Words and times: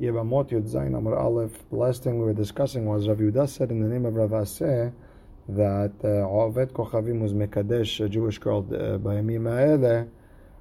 Yevamot 0.00 0.48
Yud 0.48 0.66
Zayin 0.66 0.94
Aleph. 0.96 1.68
The 1.68 1.76
last 1.76 2.02
thing 2.02 2.18
we 2.18 2.24
were 2.24 2.32
discussing 2.32 2.86
was 2.86 3.06
Rav 3.06 3.18
Yudah 3.18 3.46
said 3.46 3.70
in 3.70 3.82
the 3.82 3.88
name 3.88 4.06
of 4.06 4.14
Rav 4.14 4.30
Assi 4.30 4.90
that 5.50 5.92
uh, 6.02 6.26
Ovet 6.26 6.72
Kochavim 6.72 7.20
was 7.20 7.34
Mekadesh, 7.34 8.02
a 8.02 8.08
Jewish 8.08 8.38
girl, 8.38 8.60
uh, 8.60 8.96
by 8.96 9.16
Yamim 9.16 9.44
Ha'eleh, 9.44 10.08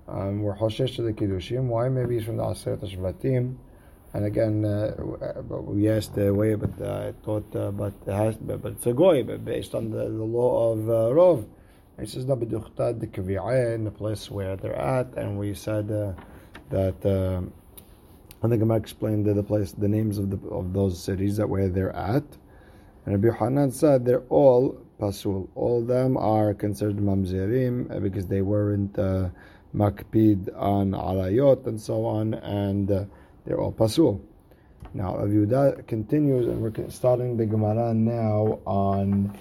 um, 0.10 0.41
were 0.41 0.55
Hoshesh 0.55 0.97
to 0.97 1.04
the 1.04 1.13
Kiddushim. 1.13 1.67
Why? 1.67 1.88
Maybe 1.88 2.15
he's 2.15 2.25
from 2.25 2.36
the 2.36 2.44
Aseret 2.44 2.79
Shvatim. 2.79 3.55
And 4.13 4.25
again, 4.25 4.65
uh, 4.65 4.96
we 5.62 5.88
asked 5.88 6.16
the 6.16 6.34
way, 6.34 6.56
but 6.56 6.82
uh, 6.82 7.08
I 7.08 7.14
thought, 7.24 7.56
uh, 7.56 7.71
but, 7.71 7.94
it 8.08 8.12
has, 8.12 8.36
but, 8.36 8.62
but 8.62 8.74
it's 8.74 8.88
a 8.88 8.94
goy, 8.94 9.24
but 9.24 9.46
based 9.46 9.74
on 9.74 9.90
the, 9.90 10.04
the 10.04 10.24
law 10.26 10.74
of 10.74 10.90
uh, 10.90 11.14
Rov. 11.14 11.48
He 11.98 12.08
says, 12.08 12.26
no, 12.26 12.34
in 12.34 13.84
the 13.84 13.94
place 13.96 14.32
where 14.32 14.56
they're 14.58 14.76
at, 14.76 15.14
and 15.16 15.38
we 15.40 15.54
said 15.54 15.92
uh, 15.92 16.14
that, 16.71 17.06
uh, 17.06 17.42
I 18.42 18.48
think 18.48 18.62
Gemara 18.62 18.78
explained 18.78 19.26
the, 19.26 19.34
the 19.34 19.44
place, 19.44 19.74
the 19.74 19.88
names 19.88 20.18
of 20.18 20.30
the 20.30 20.48
of 20.50 20.71
those 20.74 21.02
cities 21.02 21.38
that 21.38 21.50
where 21.50 21.68
they're 21.68 21.96
at. 21.96 22.24
And 23.06 23.24
Rabbi 23.24 23.38
Hanan 23.38 23.71
said 23.71 24.06
they're 24.06 24.24
all 24.30 24.82
pasul. 25.00 25.50
All 25.56 25.80
of 25.80 25.88
them 25.88 26.16
are 26.16 26.54
considered 26.54 26.97
mamzerim 26.97 27.94
uh, 27.94 28.00
because 28.00 28.28
they 28.28 28.42
weren't 28.42 28.97
uh, 28.97 29.30
makpid 29.75 30.50
on 30.56 30.92
alayot 30.92 31.66
and 31.68 31.80
so 31.80 32.06
on, 32.06 32.33
and 32.36 32.92
uh, 32.92 33.06
they're 33.45 33.59
all 33.59 33.73
pasul. 33.73 34.22
Now, 34.94 35.17
Aviuda 35.17 35.86
continues, 35.86 36.47
and 36.47 36.61
we're 36.61 36.89
starting 36.89 37.38
the 37.38 37.45
Gemara 37.45 37.94
now 37.94 38.59
on 38.66 39.38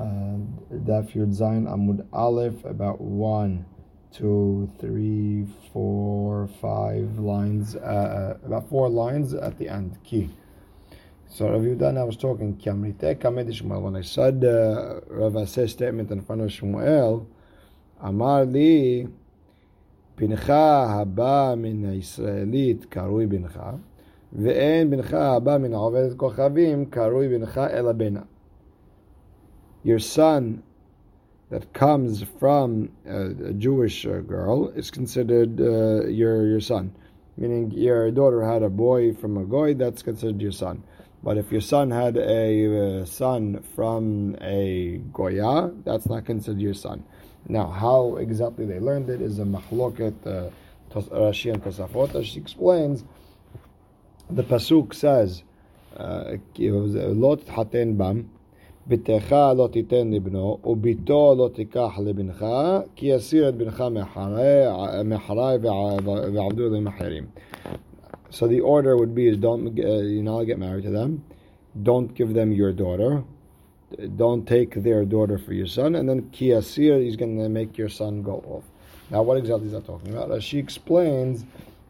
Daf 0.00 1.12
Yud 1.12 1.36
Zayin 1.38 1.68
Amud 1.68 2.06
Aleph, 2.12 2.64
about 2.64 3.00
one, 3.00 3.66
two, 4.12 4.70
three, 4.80 5.46
four, 5.72 6.48
five 6.60 7.18
lines, 7.18 7.76
uh, 7.76 7.78
uh, 7.78 8.46
about 8.46 8.68
four 8.68 8.88
lines 8.88 9.34
at 9.34 9.58
the 9.58 9.68
end. 9.68 9.98
Key. 10.04 10.30
So 11.28 11.48
Rav 11.48 11.62
Yudan, 11.62 11.96
I 11.96 12.04
was 12.04 12.16
talking, 12.16 12.58
when 12.64 13.96
I 13.96 14.02
said 14.02 14.44
uh, 14.44 15.00
Rav 15.06 15.32
Assi's 15.34 15.70
statement 15.70 16.10
in 16.10 16.22
front 16.22 16.42
of 16.42 16.50
Shmuel, 16.50 17.26
Amar 18.00 18.44
li, 18.44 19.06
Pincha 20.16 21.06
haba 21.06 21.58
mina 21.58 21.92
israelit 21.92 22.88
karui 22.88 23.26
bincha, 23.26 23.80
ve'en 24.36 24.90
bincha 24.90 25.40
haba 25.40 25.60
mina 25.60 25.76
ha'ovedet 25.78 26.16
kochavim 26.16 26.86
karui 26.86 27.28
bincha 27.30 27.72
elabena. 27.72 28.26
Your 29.82 29.98
son 29.98 30.62
that 31.50 31.72
comes 31.72 32.24
from 32.38 32.90
a, 33.06 33.26
a 33.50 33.52
Jewish 33.52 34.06
uh, 34.06 34.20
girl 34.20 34.68
is 34.68 34.90
considered 34.90 35.60
uh, 35.60 36.06
your 36.06 36.46
your 36.46 36.60
son. 36.60 36.94
Meaning 37.36 37.72
your 37.72 38.10
daughter 38.10 38.44
had 38.44 38.62
a 38.62 38.70
boy 38.70 39.14
from 39.14 39.36
a 39.36 39.44
goy, 39.44 39.74
that's 39.74 40.02
considered 40.02 40.40
your 40.40 40.52
son. 40.52 40.82
But 41.22 41.36
if 41.36 41.52
your 41.52 41.60
son 41.60 41.90
had 41.90 42.16
a 42.16 43.00
uh, 43.00 43.04
son 43.04 43.62
from 43.74 44.36
a 44.40 44.98
goya, 45.12 45.72
that's 45.84 46.06
not 46.06 46.24
considered 46.24 46.60
your 46.60 46.74
son. 46.74 47.04
Now, 47.48 47.68
how 47.68 48.16
exactly 48.16 48.66
they 48.66 48.78
learned 48.78 49.10
it 49.10 49.20
is 49.20 49.38
a 49.38 49.44
mahloket 49.44 50.26
uh, 50.26 50.50
Rashi 50.94 51.52
and 51.52 51.62
Tosafot. 51.62 52.24
She 52.24 52.38
explains 52.38 53.04
the 54.28 54.42
pasuk 54.42 54.94
says, 54.94 55.42
uh, 55.96 56.36
"Lot 56.56 57.46
haten 57.46 57.96
bam." 57.96 58.30
ביתך 58.87 59.35
לא 59.57 59.69
תיתן 59.71 60.11
לבנו, 60.11 60.57
וביתו 60.65 61.35
לא 61.37 61.49
תיקח 61.53 61.99
לבנך, 62.03 62.45
כי 62.95 63.05
יסיר 63.05 63.49
את 63.49 63.55
בנך 63.55 63.83
מאחרי 65.05 65.57
ועבדו 66.33 66.67
אליהם 66.67 66.87
אחרים. 66.87 67.25
So 68.31 68.47
the 68.47 68.59
order 68.59 68.97
would 68.97 69.15
be 69.15 69.27
is 69.27 69.37
don't 69.37 69.79
uh, 69.79 70.01
you 70.15 70.21
not 70.21 70.43
get 70.43 70.59
married 70.59 70.83
to 70.83 70.89
them, 70.89 71.23
don't 71.81 72.13
give 72.13 72.33
them 72.33 72.51
your 72.51 72.73
daughter, 72.73 73.23
don't 74.17 74.45
take 74.45 74.83
their 74.83 75.05
daughter 75.05 75.37
for 75.37 75.53
your 75.53 75.67
son, 75.67 75.95
and 75.95 76.09
then 76.09 76.23
kiyasir, 76.35 77.01
he's 77.03 77.15
going 77.15 77.37
to 77.37 77.49
make 77.49 77.77
your 77.77 77.89
son 77.89 78.21
go 78.21 78.43
off. 78.47 78.65
Now, 79.09 79.21
what 79.21 79.37
exactly 79.37 79.67
is 79.67 79.73
that 79.73 79.85
talking 79.85 80.11
about? 80.13 80.41
She 80.41 80.57
explains 80.57 81.45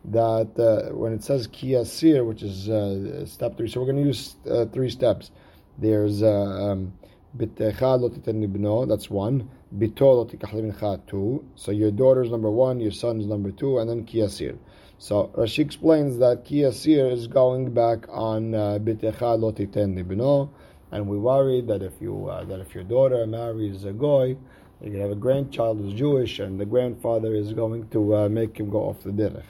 that 0.05 0.51
uh, 0.59 0.93
when 0.93 1.13
it 1.13 1.23
says 1.23 1.47
kiyasir, 1.47 2.25
which 2.25 2.43
is 2.43 2.69
uh, 2.69 3.25
step 3.25 3.57
three, 3.57 3.67
so 3.67 3.79
we're 3.79 3.91
going 3.91 4.03
to 4.03 4.09
use 4.13 4.35
uh, 4.49 4.65
three 4.65 4.89
steps. 4.89 5.31
There's 5.78 6.22
uh, 6.22 6.30
um, 6.30 6.92
That's 7.38 9.10
one. 9.10 9.50
Bito 9.78 11.06
Two. 11.06 11.44
So 11.54 11.70
your 11.70 11.90
daughter 11.90 12.22
is 12.22 12.30
number 12.30 12.50
one, 12.50 12.80
your 12.80 12.90
son 12.90 13.20
is 13.20 13.26
number 13.26 13.50
two, 13.52 13.78
and 13.78 13.88
then 13.88 14.04
kiasir. 14.04 14.58
So 14.98 15.30
Rashi 15.36 15.60
explains 15.60 16.18
that 16.18 16.44
kiasir 16.44 17.12
is 17.12 17.26
going 17.26 17.72
back 17.72 18.06
on 18.08 18.54
uh, 18.54 18.78
bittecha 18.80 19.38
lo 19.40 20.50
and 20.92 21.06
we 21.06 21.18
worry 21.18 21.60
that 21.62 21.82
if 21.82 21.92
you 22.00 22.28
uh, 22.28 22.44
that 22.44 22.60
if 22.60 22.74
your 22.74 22.84
daughter 22.84 23.26
marries 23.26 23.84
a 23.84 23.92
goy, 23.92 24.36
you 24.82 24.90
can 24.90 25.00
have 25.00 25.10
a 25.10 25.14
grandchild 25.14 25.78
who's 25.78 25.94
Jewish, 25.94 26.38
and 26.40 26.58
the 26.58 26.66
grandfather 26.66 27.34
is 27.34 27.52
going 27.52 27.88
to 27.90 28.16
uh, 28.16 28.28
make 28.28 28.58
him 28.58 28.70
go 28.70 28.88
off 28.88 29.00
the 29.00 29.10
derech. 29.10 29.44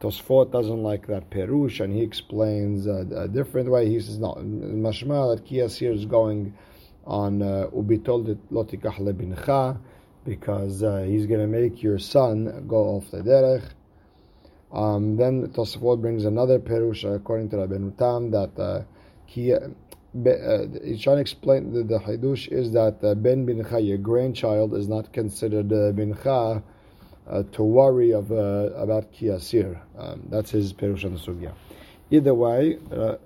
Tosfot 0.00 0.52
doesn't 0.52 0.82
like 0.82 1.08
that 1.08 1.28
perush, 1.30 1.80
and 1.80 1.92
he 1.92 2.02
explains 2.02 2.86
uh, 2.86 3.04
a 3.16 3.26
different 3.26 3.68
way. 3.68 3.88
He 3.88 3.98
says, 3.98 4.18
no, 4.18 4.34
mashma 4.34 5.34
that 5.34 5.44
Kiyasir 5.44 5.92
is 5.92 6.04
going 6.04 6.54
on 7.04 7.42
uh, 7.42 7.66
ubitol 7.74 8.38
lotikach 8.52 8.98
lebincha, 9.00 9.78
because 10.24 10.82
uh, 10.82 10.98
he's 10.98 11.26
going 11.26 11.40
to 11.40 11.46
make 11.46 11.82
your 11.82 11.98
son 11.98 12.66
go 12.68 12.76
off 12.76 13.10
the 13.10 13.18
derech. 13.18 13.64
Um, 14.70 15.16
then 15.16 15.48
Tosfot 15.48 16.00
brings 16.00 16.24
another 16.24 16.58
perush 16.60 17.02
according 17.02 17.48
to 17.50 17.56
Rabbeinu 17.56 17.96
Tam 17.96 18.30
that 18.30 18.56
uh, 18.58 18.82
he, 19.24 19.52
uh, 19.52 19.60
he's 20.84 21.00
trying 21.00 21.16
to 21.16 21.20
explain 21.22 21.72
that 21.72 21.88
the 21.88 21.98
hadush 21.98 22.46
is 22.52 22.72
that 22.72 23.02
uh, 23.02 23.14
ben 23.14 23.46
bincha, 23.46 23.84
your 23.84 23.98
grandchild, 23.98 24.74
is 24.74 24.86
not 24.86 25.12
considered 25.12 25.72
uh, 25.72 25.92
bincha 25.92 26.62
uh, 27.28 27.42
to 27.52 27.62
worry 27.62 28.12
of, 28.12 28.32
uh, 28.32 28.70
about 28.76 29.12
Kiyasir. 29.12 29.78
Um, 29.98 30.22
that's 30.28 30.50
his 30.50 30.72
Perush 30.72 31.04
on 31.04 31.14
the 31.14 31.20
Sugya. 31.20 31.52
Either 32.10 32.34
way, 32.34 32.78
uh, 32.90 33.16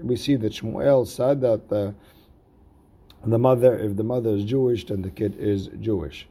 we 0.00 0.16
see 0.16 0.36
that 0.36 0.52
Shmuel 0.52 1.06
said 1.06 1.40
that 1.40 1.72
uh, 1.72 1.92
the 3.24 3.38
mother, 3.38 3.78
if 3.78 3.96
the 3.96 4.04
mother 4.04 4.30
is 4.30 4.44
Jewish, 4.44 4.86
then 4.86 5.02
the 5.02 5.10
kid 5.10 5.36
is 5.38 5.68
Jewish. 5.80 6.28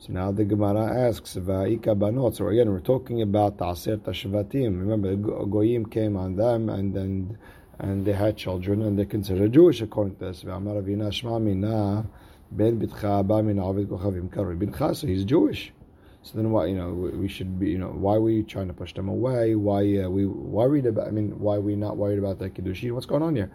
So 0.00 0.12
now 0.12 0.32
the 0.32 0.44
Gemara 0.44 1.08
asks, 1.08 1.36
Va'ika 1.36 1.98
banot. 1.98 2.36
So 2.36 2.48
again, 2.48 2.70
we're 2.70 2.80
talking 2.80 3.22
about 3.22 3.56
Ta'asir 3.58 3.96
Tashvatim. 3.98 4.78
Remember, 4.78 5.16
Goyim 5.16 5.86
came 5.86 6.16
on 6.16 6.36
them 6.36 6.68
and 6.68 6.92
then 6.94 7.38
and 7.78 8.04
they 8.04 8.12
had 8.12 8.36
children 8.36 8.82
and 8.82 8.98
they 8.98 9.04
considered 9.04 9.52
Jewish 9.52 9.80
according 9.80 10.16
to 10.16 10.26
this. 10.26 10.40
So 15.00 15.06
he's 15.06 15.24
Jewish. 15.24 15.72
So 16.24 16.38
then, 16.38 16.50
why 16.50 16.66
you 16.66 16.74
know 16.74 16.88
we 16.90 17.28
should 17.28 17.60
be 17.60 17.68
you 17.68 17.76
know 17.76 17.90
why 17.90 18.14
are 18.16 18.20
we 18.20 18.42
trying 18.42 18.68
to 18.68 18.72
push 18.72 18.94
them 18.94 19.08
away? 19.08 19.54
Why 19.54 19.98
uh, 19.98 20.08
we 20.08 20.24
worried 20.24 20.86
about? 20.86 21.06
I 21.06 21.10
mean, 21.10 21.38
why 21.38 21.56
are 21.56 21.60
we 21.60 21.76
not 21.76 21.98
worried 21.98 22.18
about 22.18 22.38
the 22.38 22.48
kiddushin? 22.48 22.92
What's 22.92 23.04
going 23.04 23.22
on 23.22 23.36
here? 23.36 23.50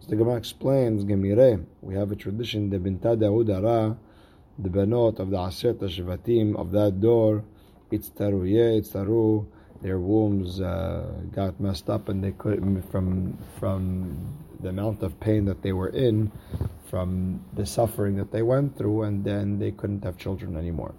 So 0.00 0.10
the 0.10 0.16
Gemara 0.16 0.36
explains, 0.36 1.04
Gemire, 1.04 1.64
we 1.80 1.94
have 1.94 2.12
a 2.12 2.16
tradition, 2.16 2.70
the 2.70 2.78
Binta 2.78 3.16
Daudara, 3.16 3.96
the 4.58 4.68
Benot 4.68 5.18
of 5.18 5.30
the 5.30 5.36
Aseret 5.36 5.78
Shvatim 5.78 6.56
of 6.56 6.72
that 6.72 7.00
door, 7.00 7.44
it's 7.90 8.08
taruye, 8.08 8.78
it's 8.78 8.90
taru, 8.90 9.46
their 9.82 9.98
wombs 9.98 10.60
uh, 10.60 11.06
got 11.32 11.60
messed 11.60 11.90
up 11.90 12.08
and 12.08 12.24
they 12.24 12.32
couldn't, 12.32 12.82
from, 12.90 13.38
from 13.58 14.38
the 14.60 14.70
amount 14.70 15.02
of 15.02 15.20
pain 15.20 15.44
that 15.44 15.62
they 15.62 15.72
were 15.72 15.90
in, 15.90 16.32
from 16.88 17.44
the 17.52 17.66
suffering 17.66 18.16
that 18.16 18.32
they 18.32 18.42
went 18.42 18.76
through, 18.78 19.02
and 19.02 19.24
then 19.24 19.58
they 19.58 19.70
couldn't 19.70 20.02
have 20.02 20.16
children 20.16 20.56
anymore. 20.56 20.94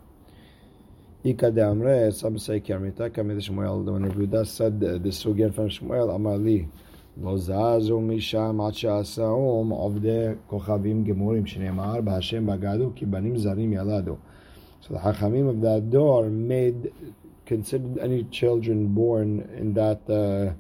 Ika 1.25 1.51
de 1.51 1.61
Amre, 1.61 2.13
some 2.13 2.39
say 2.39 2.61
Kermita, 2.61 3.11
Kamid 3.11 3.39
Shmuel, 3.39 3.85
when 3.85 4.11
Rebuda 4.11 4.47
said 4.47 4.81
this 4.81 5.25
again 5.25 5.53
from 5.53 5.69
Shmuel, 5.69 6.15
Amali, 6.15 6.69
לא 7.23 7.37
זזו 7.37 8.01
משם 8.01 8.61
עד 8.61 8.75
שעשאום 8.75 9.71
עובדי 9.71 10.27
כוכבים 10.47 11.05
גמורים, 11.05 11.47
שנאמר 11.47 12.01
בהשם 12.01 12.47
בגדו 12.47 12.91
כי 12.95 13.07
בנים 13.07 13.37
זרים 13.37 13.73
ילדו. 13.73 14.17
So 14.83 14.95
the 14.95 14.99
Hachamim 15.01 15.49
of 15.49 15.61
that 15.63 15.91
door 15.91 16.29
made, 16.29 16.93
considered 17.47 17.99
any 17.99 18.25
children 18.25 18.89
born 18.89 19.49
in 19.57 19.73
that 19.75 20.01
uh, 20.09 20.53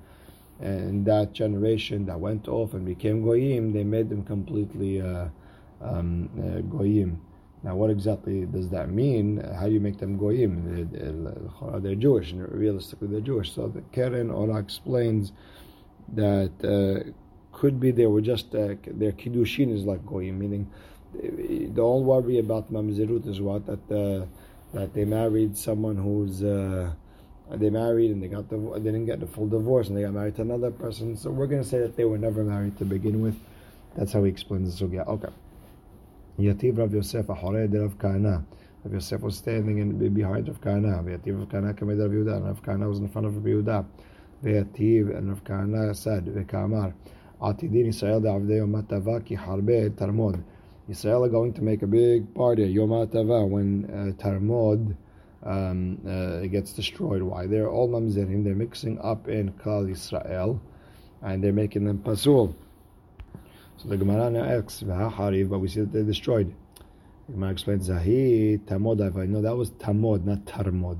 in 0.64 1.04
that 1.04 1.32
generation 1.34 2.06
that 2.06 2.18
went 2.18 2.48
off 2.48 2.72
and 2.72 2.84
became 2.86 3.22
goyim, 3.22 3.72
they 3.72 3.84
made 3.84 4.08
them 4.08 4.24
completely 4.24 5.02
uh, 5.02 5.26
um, 5.82 6.30
uh, 6.40 6.60
goyim. 6.76 7.20
Now, 7.63 7.75
what 7.75 7.91
exactly 7.91 8.45
does 8.45 8.69
that 8.69 8.89
mean? 8.89 9.37
How 9.37 9.67
do 9.67 9.71
you 9.71 9.79
make 9.79 9.99
them 9.99 10.17
goyim? 10.17 10.89
They're, 10.91 11.79
they're 11.79 11.95
Jewish, 11.95 12.31
and 12.31 12.51
realistically 12.51 13.07
they're 13.07 13.21
Jewish. 13.21 13.53
So 13.53 13.67
the 13.67 13.81
Keren 13.91 14.31
Ora 14.31 14.57
explains 14.57 15.31
that 16.13 16.51
uh, 16.63 17.11
could 17.55 17.79
be 17.79 17.91
they 17.91 18.07
were 18.07 18.21
just 18.21 18.55
uh, 18.55 18.75
their 18.87 19.11
kiddushin 19.11 19.71
is 19.71 19.83
like 19.83 20.05
goyim, 20.05 20.39
meaning 20.39 20.71
don't 21.73 22.05
worry 22.05 22.39
about 22.39 22.71
mamzerut 22.71 23.27
is 23.27 23.41
what 23.41 23.65
that 23.65 23.91
uh, 23.91 24.25
that 24.73 24.93
they 24.93 25.05
married 25.05 25.57
someone 25.57 25.97
who's 25.97 26.43
uh, 26.43 26.91
they 27.51 27.69
married 27.69 28.11
and 28.11 28.23
they 28.23 28.27
got 28.27 28.49
the 28.49 28.57
they 28.75 28.91
didn't 28.91 29.05
get 29.05 29.19
the 29.19 29.27
full 29.27 29.47
divorce 29.47 29.89
and 29.89 29.97
they 29.97 30.01
got 30.01 30.13
married 30.13 30.35
to 30.37 30.41
another 30.41 30.71
person. 30.71 31.17
So 31.17 31.29
we're 31.29 31.47
going 31.47 31.61
to 31.61 31.67
say 31.67 31.79
that 31.79 31.95
they 31.95 32.05
were 32.05 32.17
never 32.17 32.43
married 32.43 32.77
to 32.77 32.85
begin 32.85 33.21
with. 33.21 33.37
That's 33.95 34.13
how 34.13 34.23
he 34.23 34.31
explains 34.31 34.79
the 34.79 34.85
sugya. 34.85 35.05
Okay. 35.07 35.29
Yativ 36.41 36.77
Rav 36.77 36.93
Yosef 36.93 37.27
Ahored 37.27 37.73
Rav 37.73 37.97
Kana. 37.99 38.43
Rav 38.83 38.93
Yosef 38.93 39.21
was 39.21 39.37
standing 39.37 39.77
in 39.77 40.13
behind 40.13 40.47
Rav 40.47 40.59
Kana. 40.59 41.03
Yativ 41.03 41.39
Rav 41.39 41.49
Kana 41.49 41.73
came 41.73 41.89
Rav 41.89 42.11
Yehuda. 42.11 42.45
Rav 42.45 42.63
Kana 42.63 42.89
was 42.89 42.99
in 42.99 43.07
front 43.09 43.27
of 43.27 43.35
Rav 43.35 43.45
Yehuda. 43.45 43.85
Yativ 44.43 45.15
and 45.15 45.29
Rav 45.29 45.43
Kana 45.43 45.93
said, 45.93 46.25
"Vekamar, 46.25 46.93
Atidin 47.41 47.87
Yisrael 47.87 48.21
de'avdei 48.21 48.57
Yom 48.57 48.83
Tava 48.87 49.21
ki 49.21 49.35
harbe 49.35 49.91
tarmod." 49.91 50.43
Israel 50.89 51.23
are 51.23 51.29
going 51.29 51.53
to 51.53 51.61
make 51.61 51.83
a 51.83 51.87
big 51.87 52.33
party 52.33 52.63
Yom 52.63 52.89
Tava 53.07 53.45
when 53.45 53.85
uh, 53.85 54.21
Tarmod 54.21 54.95
um, 55.43 55.97
uh, 56.07 56.41
gets 56.47 56.73
destroyed. 56.73 57.21
Why? 57.21 57.47
They're 57.47 57.69
all 57.69 57.87
mamzerim. 57.87 58.43
They're 58.43 58.55
mixing 58.55 58.99
up 58.99 59.29
in 59.29 59.51
Klal 59.53 59.89
Israel, 59.89 60.59
and 61.21 61.43
they're 61.43 61.53
making 61.53 61.85
them 61.85 61.99
pasul. 61.99 62.55
So 63.81 63.89
the 63.89 63.97
Gemara 63.97 64.29
now 64.29 64.43
asks, 64.43 64.83
"Hariv," 64.83 65.49
but 65.49 65.57
we 65.57 65.67
see 65.67 65.79
that 65.79 65.91
they're 65.91 66.03
destroyed. 66.03 66.53
The 67.25 67.33
Gemara 67.33 67.49
explains, 67.49 67.89
"Zahi 67.89 68.59
tamod." 68.59 69.17
I 69.17 69.25
know 69.25 69.41
that 69.41 69.57
was 69.57 69.71
tamod, 69.71 70.23
not 70.23 70.45
tarmod. 70.45 70.99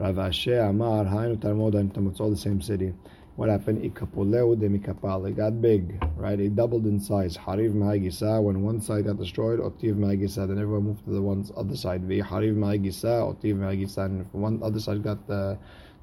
Rav 0.00 0.16
Ashi 0.16 0.68
Amar, 0.68 1.04
Hainu 1.04 1.36
Tarmod 1.36 1.74
and 1.76 1.94
Tamod, 1.94 2.10
it's 2.10 2.20
all 2.20 2.30
the 2.30 2.36
same 2.36 2.60
city. 2.60 2.92
What 3.36 3.48
happened? 3.48 3.82
Ikapuleu 3.82 4.58
de 4.58 4.68
mikapal. 4.68 5.28
It 5.28 5.36
got 5.36 5.62
big, 5.62 6.04
right? 6.16 6.40
It 6.40 6.56
doubled 6.56 6.86
in 6.86 6.98
size. 6.98 7.36
Hariv 7.36 7.72
Mahagisa, 7.72 8.42
when 8.42 8.62
one 8.62 8.80
side 8.80 9.04
got 9.04 9.18
destroyed, 9.18 9.60
Otiv 9.60 9.94
Mahagisa, 9.94 10.48
then 10.48 10.58
everyone 10.58 10.86
moved 10.86 11.04
to 11.04 11.10
the 11.10 11.22
one 11.22 11.44
other 11.56 11.76
side. 11.76 12.02
Vi 12.02 12.18
Hariv 12.18 12.56
Mahagisa, 12.56 13.32
Otiv 13.32 13.54
Mahagisa, 13.54 14.06
and 14.06 14.22
if 14.22 14.34
one 14.34 14.60
other 14.60 14.80
side 14.80 15.04
got 15.04 15.18
uh, 15.30 15.54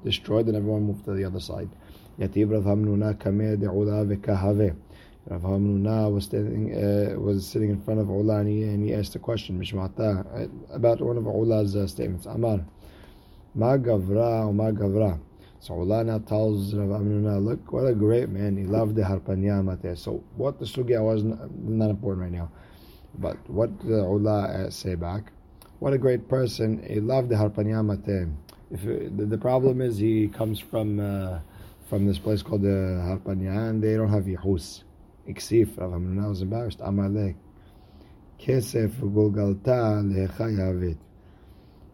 destroyed, 0.02 0.46
then 0.46 0.54
everyone 0.54 0.84
moved 0.84 1.04
to 1.04 1.12
the 1.12 1.24
other 1.24 1.40
side. 1.40 1.68
Yativ 2.18 2.52
Rav 2.52 2.64
Hamnuna 2.64 3.14
Kameh 3.18 3.58
Vekahave. 3.58 4.74
Rav 5.28 5.42
Hamnuna 5.42 6.12
was 6.12 6.24
standing, 6.24 6.72
uh, 6.72 7.18
was 7.18 7.44
sitting 7.44 7.70
in 7.70 7.80
front 7.80 7.98
of 7.98 8.06
Ulani 8.06 8.62
and 8.62 8.86
he 8.86 8.94
asked 8.94 9.16
a 9.16 9.18
question, 9.18 9.58
Mishmata, 9.60 10.24
uh, 10.24 10.74
about 10.74 11.00
one 11.00 11.16
of 11.16 11.24
Ula's 11.24 11.74
uh, 11.74 11.88
statements. 11.88 12.26
Amar, 12.26 12.64
Ma 13.54 13.76
Gavra 13.76 14.54
Ma 14.54 14.70
Gavra. 14.70 15.18
So 15.58 15.74
Ulana 15.74 16.24
tells 16.24 16.74
Rav 16.74 17.00
Amnuna, 17.00 17.44
look, 17.44 17.72
what 17.72 17.86
a 17.86 17.94
great 17.94 18.28
man. 18.28 18.56
He 18.56 18.64
loved 18.64 18.94
the 18.94 19.02
harpanya 19.02 19.64
mate. 19.64 19.98
So 19.98 20.22
what 20.36 20.60
the 20.60 20.64
sugya 20.64 21.02
was 21.02 21.24
not, 21.24 21.50
not 21.58 21.90
important 21.90 22.22
right 22.22 22.32
now. 22.32 22.52
But 23.18 23.36
what 23.50 23.80
the 23.80 23.96
Ula 23.96 24.70
say 24.70 24.94
back, 24.94 25.32
what 25.80 25.92
a 25.92 25.98
great 25.98 26.28
person. 26.28 26.84
He 26.88 27.00
loved 27.00 27.30
the 27.30 27.34
harpanya 27.34 27.84
mate. 27.84 28.28
If 28.70 28.84
it, 28.84 29.16
the, 29.16 29.26
the, 29.26 29.38
problem 29.38 29.80
is 29.80 29.96
he 29.96 30.28
comes 30.28 30.60
from 30.60 31.00
uh, 31.00 31.40
from 31.88 32.06
this 32.06 32.18
place 32.18 32.42
called 32.42 32.62
the 32.62 33.02
harpanya 33.02 33.70
and 33.70 33.82
they 33.82 33.94
don't 33.96 34.08
have 34.08 34.24
yihus. 34.24 34.84
Iksif, 35.28 35.78
Rav 35.78 35.90
Amnuna 35.92 36.28
was 36.28 36.42
embarrassed. 36.42 36.80
Amalek. 36.80 37.36
Kesef 38.38 38.90
gulgalta 39.00 40.02
lehechayavit. 40.02 40.98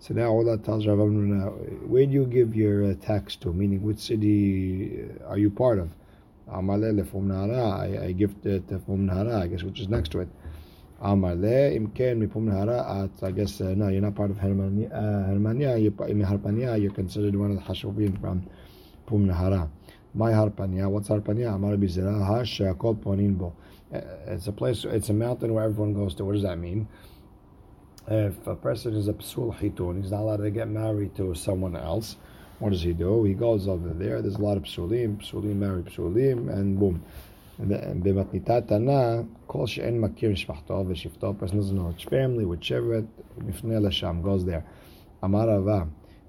So 0.00 0.14
now 0.14 0.30
Allah 0.30 0.58
tells 0.58 0.86
Rav 0.86 0.98
Amnuna, 0.98 1.86
where 1.86 2.06
do 2.06 2.12
you 2.12 2.26
give 2.26 2.54
your 2.54 2.90
uh, 2.90 2.94
tax 2.94 3.36
to? 3.36 3.52
Meaning, 3.52 3.82
which 3.82 3.98
city 3.98 5.08
are 5.26 5.38
you 5.38 5.50
part 5.50 5.78
of? 5.78 5.90
Amalele 6.50 7.08
from 7.08 7.28
Nahara. 7.28 8.00
I, 8.00 8.06
I 8.06 8.12
give 8.12 8.40
to 8.42 8.60
Fum 8.86 9.08
Nahara, 9.08 9.42
I 9.42 9.46
guess, 9.46 9.62
which 9.62 9.80
is 9.80 9.88
next 9.88 10.10
to 10.12 10.20
it. 10.20 10.28
Amale 11.02 11.74
imken 11.76 12.26
mipum 12.26 12.44
Nahara. 12.48 13.10
I 13.22 13.30
guess 13.30 13.60
uh, 13.60 13.74
no, 13.76 13.88
you're 13.88 14.02
not 14.02 14.14
part 14.14 14.30
of 14.30 14.36
Hermania. 14.36 14.92
Uh, 14.92 15.30
Hermania, 15.30 15.80
you're, 15.80 16.78
you're 16.78 16.92
considered 16.92 17.36
one 17.36 17.50
of 17.52 17.56
the 17.56 17.62
Hashuvim 17.62 18.20
from 18.20 18.48
Pum 19.06 19.26
Nahara. 19.26 19.68
My 20.13 20.31
Harpania, 20.31 20.89
what's 20.89 21.09
Harpania? 21.09 21.53
Amar 21.53 21.75
Bizera 21.75 22.25
Hash 22.25 22.61
Kol 22.79 22.95
Poninbo. 22.95 23.53
Uh, 23.93 24.01
it's 24.27 24.47
a 24.47 24.51
place. 24.51 24.83
It's 24.85 25.09
a 25.09 25.13
mountain 25.13 25.53
where 25.53 25.63
everyone 25.63 25.93
goes 25.93 26.15
to. 26.15 26.25
What 26.25 26.33
does 26.33 26.43
that 26.43 26.57
mean? 26.57 26.87
if 28.07 28.47
a 28.47 28.55
person 28.55 28.95
is 28.95 29.07
a 29.07 29.13
psul 29.13 29.53
hitun, 29.59 30.01
he's 30.01 30.11
not 30.11 30.21
allowed 30.21 30.37
to 30.37 30.49
get 30.49 30.69
married 30.69 31.13
to 31.15 31.35
someone 31.35 31.75
else. 31.75 32.15
What 32.59 32.71
does 32.71 32.81
he 32.81 32.93
do? 32.93 33.25
He 33.25 33.33
goes 33.33 33.67
over 33.67 33.89
there. 33.89 34.21
There's 34.21 34.35
a 34.35 34.41
lot 34.41 34.57
of 34.57 34.63
psulim, 34.63 35.17
psulim 35.17 35.57
marry 35.57 35.83
psulim, 35.83 36.51
and 36.51 36.79
boom. 36.79 37.03
במתניתת 37.59 38.63
תנא, 38.67 39.21
כל 39.47 39.67
שאין 39.67 40.01
מכיר 40.01 40.31
משפחתו 40.31 40.83
ושבטו, 40.87 41.29
a 41.29 41.33
person 41.33 41.57
doesn't 41.57 41.75
know 41.75 41.91
his 41.97 42.03
family, 42.03 42.45
with 42.45 42.61
שבט, 42.61 43.03
מפנה 43.37 43.79
לשם, 43.79 44.21
goes 44.23 44.45
there. 44.45 44.61
אמר 45.23 45.49
רבה, 45.49 45.83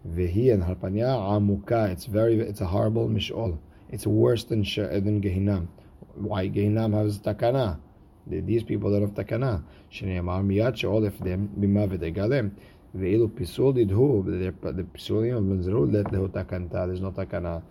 והיא 0.05 0.55
in 0.55 0.63
הרפניה 0.63 1.15
עמוקה, 1.15 1.93
it's 1.93 2.07
very, 2.07 2.41
it's 2.41 2.61
a 2.61 2.65
horrible 2.65 3.09
משאול. 3.09 3.53
it's 3.94 4.08
worse 4.08 4.44
than 4.46 4.64
than 4.64 5.22
Gehinam. 5.22 5.68
Why 6.16 6.50
Gehinam 6.50 6.96
has 6.96 7.20
takana? 7.20 7.78
These 8.26 8.64
people 8.64 8.90
don't 8.92 9.02
have 9.02 9.12
takana. 9.12 9.64
Shneimar 9.92 10.44
miyat 10.44 10.78
she'olef 10.78 11.20
dem 11.20 11.48
bima 11.60 11.88
v'degalem. 11.88 12.52
Ve'ilu 12.98 13.30
pisul 13.30 13.76
didhu. 13.76 14.26
The 14.26 14.84
pisulim 14.84 15.38
of 15.38 15.44
Benzerud 15.44 15.94
let 15.94 16.12
the 16.12 16.18
takanta. 16.28 16.88
There's 16.88 17.02
no 17.02 17.12
takana. 17.12 17.62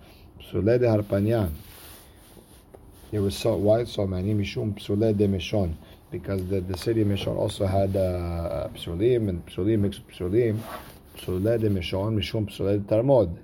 Psule 0.40 0.78
de 0.78 0.86
harpanya. 0.86 1.50
There 3.10 3.20
was 3.20 3.36
so 3.36 3.56
why 3.56 3.82
so 3.82 4.06
many 4.06 4.32
mishum 4.32 4.78
pisule 4.78 5.16
de 5.16 5.26
mishon 5.26 5.74
because 6.12 6.46
the, 6.46 6.60
the 6.60 6.78
city 6.78 7.02
of 7.02 7.08
Mishon 7.08 7.36
also 7.36 7.66
had 7.66 7.96
uh, 7.96 8.68
psulim 8.74 9.28
and 9.28 9.44
psulim 9.46 9.80
mixed 9.80 10.06
psulim. 10.06 10.60
So 11.24 11.40
de 11.40 11.58
mishon 11.68 12.14
mishum 12.14 12.48
pisule 12.48 12.78
de 12.78 12.94
tarmod. 12.94 13.36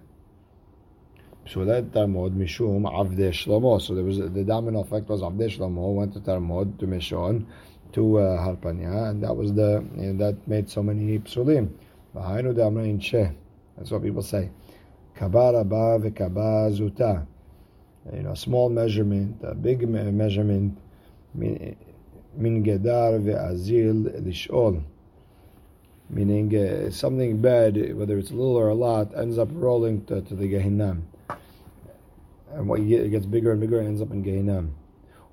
Mishum 1.54 2.82
Avde 2.82 3.30
Shlomo. 3.30 3.80
So 3.80 3.94
there 3.94 4.04
was 4.04 4.18
the 4.18 4.44
domino 4.44 4.80
effect 4.80 5.08
was 5.08 5.22
Avde 5.22 5.56
Shlomo 5.56 5.94
went 5.94 6.12
to 6.14 6.20
Talmud 6.20 6.78
to 6.78 6.86
Mishon 6.86 7.46
to 7.92 8.18
uh, 8.18 8.38
Harpanya, 8.38 9.10
and 9.10 9.22
that 9.22 9.34
was 9.34 9.54
the 9.54 9.84
that 10.18 10.36
made 10.46 10.68
so 10.68 10.82
many 10.82 11.18
psulim. 11.20 11.70
That's 12.14 13.90
what 13.90 14.02
people 14.02 14.22
say. 14.22 14.50
Kabara 15.16 15.68
ba 15.68 15.98
v'kaba 15.98 16.70
zuta. 16.76 17.26
You 18.12 18.22
know, 18.22 18.32
a 18.32 18.36
small 18.36 18.68
measurement, 18.68 19.36
a 19.42 19.54
big 19.54 19.86
measurement. 19.88 20.78
Min 21.34 22.62
gedar 22.62 23.18
ve'azil 23.20 24.22
lishol. 24.22 24.82
Meaning 26.10 26.56
uh, 26.56 26.90
something 26.90 27.40
bad, 27.40 27.94
whether 27.94 28.16
it's 28.18 28.30
little 28.30 28.56
or 28.56 28.68
a 28.68 28.74
lot, 28.74 29.16
ends 29.16 29.36
up 29.36 29.48
rolling 29.52 30.04
to, 30.06 30.22
to 30.22 30.34
the 30.34 30.50
Gehinnom 30.50 31.02
and 32.54 32.68
what 32.68 32.80
it 32.80 33.10
gets 33.10 33.26
bigger 33.26 33.52
and 33.52 33.60
bigger, 33.60 33.80
ends 33.80 34.00
up 34.00 34.10
in 34.10 34.24
Gehinnom. 34.24 34.70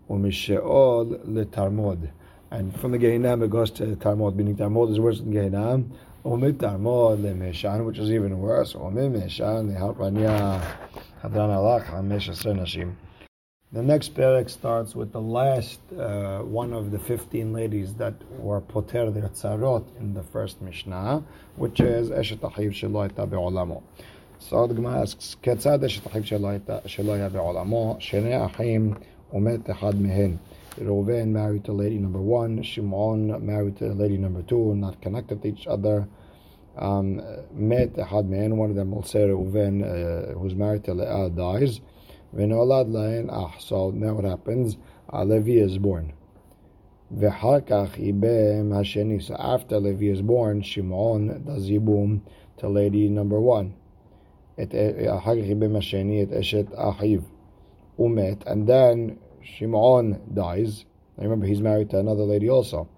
Umisheol 0.10 1.26
letarmod, 1.26 2.12
and 2.52 2.80
from 2.80 2.92
the 2.92 2.98
Gehinnom 2.98 3.44
it 3.44 3.50
goes 3.50 3.72
to 3.72 3.96
Tarmod, 3.96 4.36
meaning 4.36 4.56
Tarmod 4.56 4.92
is 4.92 5.00
worse 5.00 5.20
than. 5.20 5.92
Umit 6.24 6.54
Tarmod 6.54 7.22
lemeshan, 7.22 7.86
which 7.86 8.00
is 8.00 8.10
even 8.12 8.40
worse. 8.40 8.74
Umim 8.74 9.22
meshan 9.22 9.72
leharpanya 9.72 10.60
hadran 11.22 11.50
alach 11.50 11.86
hamesh 11.86 12.30
nashim. 12.46 12.96
The 13.72 13.82
next 13.82 14.14
parak 14.16 14.50
starts 14.50 14.96
with 14.96 15.12
the 15.12 15.20
last 15.20 15.80
uh, 15.92 16.40
one 16.40 16.72
of 16.72 16.92
the 16.92 17.00
15 17.00 17.52
ladies 17.52 17.96
that 17.96 18.14
were 18.40 18.62
poter 18.62 19.12
their 19.12 19.30
tzarot 19.30 19.86
in 20.00 20.14
the 20.14 20.24
first 20.24 20.62
Mishnah, 20.62 21.24
which 21.58 21.80
is 21.80 22.10
Eshet 22.10 22.40
Ahiv 22.40 22.72
Shelo 22.72 23.14
Be'olamo. 23.14 23.84
So 24.45 24.67
the 24.67 24.75
Gemara 24.75 25.03
asks, 25.03 25.37
כיצד 25.43 25.85
אשת 25.85 26.07
אחיו 26.07 26.23
שלא 26.87 27.13
היה 27.13 27.29
בעולמו, 27.29 27.97
שני 27.99 28.45
אחים 28.45 28.95
ומת 29.33 29.71
אחד 29.71 30.01
מהן. 30.01 30.37
Reuven 30.79 31.33
married 31.33 31.65
to 31.65 31.73
lady 31.73 31.99
number 31.99 32.21
one, 32.21 32.63
Shimon 32.63 33.45
married 33.45 33.77
to 33.79 33.93
lady 33.93 34.17
number 34.17 34.43
two, 34.43 34.75
not 34.77 35.01
connected 35.03 35.43
to 35.43 35.49
each 35.49 35.67
other. 35.67 36.07
Um, 36.77 37.21
met 37.53 37.99
אחד 37.99 38.31
מהן, 38.31 38.53
one 38.57 38.71
of 38.71 38.77
them 38.77 38.93
will 38.93 39.03
say 39.03 39.21
Reuven, 39.29 39.83
uh, 39.83 40.39
who's 40.39 40.55
married 40.55 40.85
to 40.85 40.95
Leah, 40.95 41.29
dies. 41.31 41.81
ונולד 42.35 42.89
להן 42.89 43.31
אח. 43.31 43.61
So 43.61 43.91
now 43.91 44.15
what 44.15 44.25
happens? 44.25 44.77
Uh, 45.13 45.25
Levi 45.25 45.59
is 45.59 45.79
born. 45.79 46.13
ואחר 47.11 47.61
כך 47.61 47.99
ייבם 47.99 48.73
השני. 48.73 49.19
So 49.21 49.35
after 49.35 49.81
Levi 49.81 50.07
is 50.07 50.23
born, 50.23 50.63
Shimon 50.63 51.45
does 51.45 51.69
ייבום 51.69 52.21
to 52.59 52.69
lady 52.69 53.09
number 53.09 53.41
one. 53.41 53.73
אחר 55.09 55.37
כך 55.37 55.47
ייבם 55.49 55.77
השני 55.77 56.23
את 56.23 56.33
אשת 56.33 56.67
אחיו. 56.75 57.21
Umet, 58.01 58.47
and 58.47 58.67
then 58.67 59.19
Shimon 59.43 60.21
dies. 60.33 60.87
Remember, 61.19 61.47
he's 61.47 61.61
married 61.61 61.91
to 61.91 61.99
another 61.99 62.23
lady 62.23 62.49
also. 62.49 62.89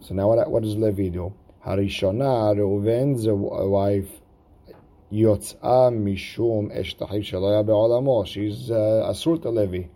So 0.00 0.14
now 0.14 0.28
what, 0.28 0.50
what 0.50 0.62
does 0.62 0.76
Levi 0.76 1.10
do? 1.10 1.34
Harishona, 1.64 2.56
Reuven's 2.56 3.26
wife, 3.28 4.08
Yotz'a 5.12 5.92
Mishum 5.92 6.74
Eshtahiv 6.74 7.22
Shaloya 7.22 7.66
Be'olamo. 7.66 8.26
She's 8.26 8.70
uh, 8.70 9.10
Asur 9.10 9.42
to 9.42 9.50
Levi. 9.50 9.88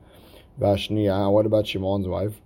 Vashniya, 0.60 1.32
what 1.32 1.46
about 1.46 1.64
Shimon's 1.64 2.06
wife? 2.06 2.38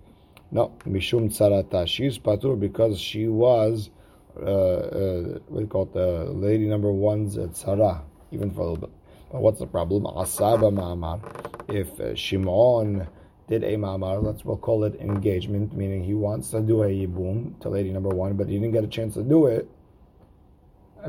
No, 0.51 0.71
Mishum 0.85 1.29
Tzarata. 1.29 1.85
She's 1.85 2.17
Patur 2.17 2.57
because 2.57 2.97
she 2.97 3.27
was, 3.27 3.89
uh, 4.37 4.45
uh, 4.45 5.21
what 5.49 5.57
do 5.57 5.61
you 5.61 5.67
call 5.67 5.83
it, 5.83 5.93
the 5.93 6.31
lady 6.31 6.67
number 6.67 6.91
one's 6.91 7.35
Tzara 7.35 8.03
even 8.30 8.50
for 8.50 8.60
a 8.60 8.64
little 8.64 8.76
bit. 8.76 8.90
But 9.30 9.42
what's 9.42 9.58
the 9.58 9.66
problem? 9.66 10.04
Asaba 10.04 10.72
ma'amar. 10.72 11.20
If 11.68 12.00
uh, 12.00 12.14
Shimon 12.14 13.06
did 13.48 13.62
a 13.64 13.76
ma'amar, 13.76 14.22
let's 14.22 14.44
we'll 14.44 14.56
call 14.56 14.84
it 14.84 14.94
engagement, 15.00 15.74
meaning 15.74 16.02
he 16.02 16.14
wants 16.14 16.50
to 16.50 16.60
do 16.60 16.82
a 16.82 16.86
yibum 16.86 17.60
to 17.60 17.68
lady 17.68 17.90
number 17.90 18.08
one, 18.08 18.34
but 18.34 18.48
he 18.48 18.54
didn't 18.54 18.72
get 18.72 18.84
a 18.84 18.88
chance 18.88 19.14
to 19.14 19.22
do 19.22 19.46
it 19.46 19.68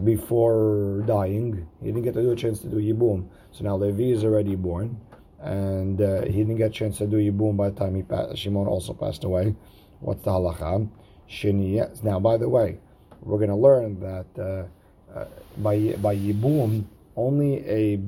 before 0.04 1.04
dying. 1.06 1.68
He 1.82 1.88
didn't 1.88 2.04
get 2.04 2.14
to 2.16 2.22
do 2.22 2.32
a 2.32 2.36
chance 2.36 2.60
to 2.60 2.68
do 2.68 2.78
yibum. 2.78 3.30
So 3.52 3.64
now 3.64 3.78
Levi 3.78 4.12
is 4.12 4.24
already 4.24 4.56
born, 4.56 5.00
and 5.42 6.02
uh, 6.02 6.22
he 6.24 6.44
didn't 6.44 6.58
get 6.58 6.68
a 6.68 6.74
chance 6.74 6.98
to 7.00 7.08
do 7.08 7.18
yibum 7.18 7.58
by 7.58 7.70
the 7.70 7.76
time 7.80 7.96
he 7.96 8.04
passed. 8.04 8.38
Shimon 8.38 8.68
also 8.68 8.94
passed 8.94 9.24
away. 9.24 9.56
What's 10.00 10.24
the 10.24 10.32
halacha? 10.32 10.90
Sheni. 11.30 12.04
Now, 12.04 12.20
by 12.20 12.38
the 12.38 12.50
way, 12.50 12.80
we're 13.22 13.38
going 13.38 13.50
to 13.50 13.56
learn 13.56 14.00
that 14.00 14.26
uh, 14.38 15.18
uh, 15.18 15.26
by 15.58 15.94
by 16.02 16.16
yibum 16.16 16.86
only 17.20 17.54
a 17.68 18.00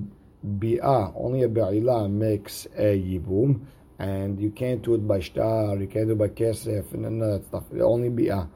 bi'ah, 0.44 1.14
only 1.16 1.44
a 1.44 1.50
ba'ila 1.50 2.10
makes 2.10 2.66
a 2.78 2.98
yibum, 2.98 3.66
and 4.00 4.40
you 4.40 4.50
can't 4.50 4.82
do 4.82 4.96
it 4.96 5.06
by 5.08 5.20
shtar, 5.20 5.76
you 5.76 5.88
can't 5.88 6.08
do 6.08 6.14
it 6.14 6.18
by 6.18 6.30
kesef, 6.30 6.94
and 6.94 7.04
none 7.04 7.22
of 7.22 7.30
that 7.34 7.48
stuff. 7.48 7.66
Only 7.80 8.10
bi'ah. 8.10 8.48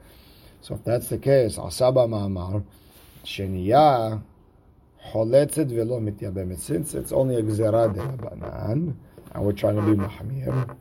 So 0.62 0.74
if 0.74 0.82
that's 0.84 1.08
the 1.08 1.18
case, 1.18 1.58
asaba 1.58 2.08
ma'amar, 2.08 2.64
sheniya, 3.24 4.22
choletzet 5.12 5.68
velo 5.68 6.00
mityabemet. 6.00 6.58
Since 6.58 6.94
it's 6.94 7.12
only 7.12 7.36
a 7.36 7.42
gzera 7.42 7.94
de 7.94 8.00
and 9.34 9.44
we're 9.44 9.52
trying 9.52 9.76
to 9.76 9.82
be 9.82 9.94
mahmir, 9.94 10.76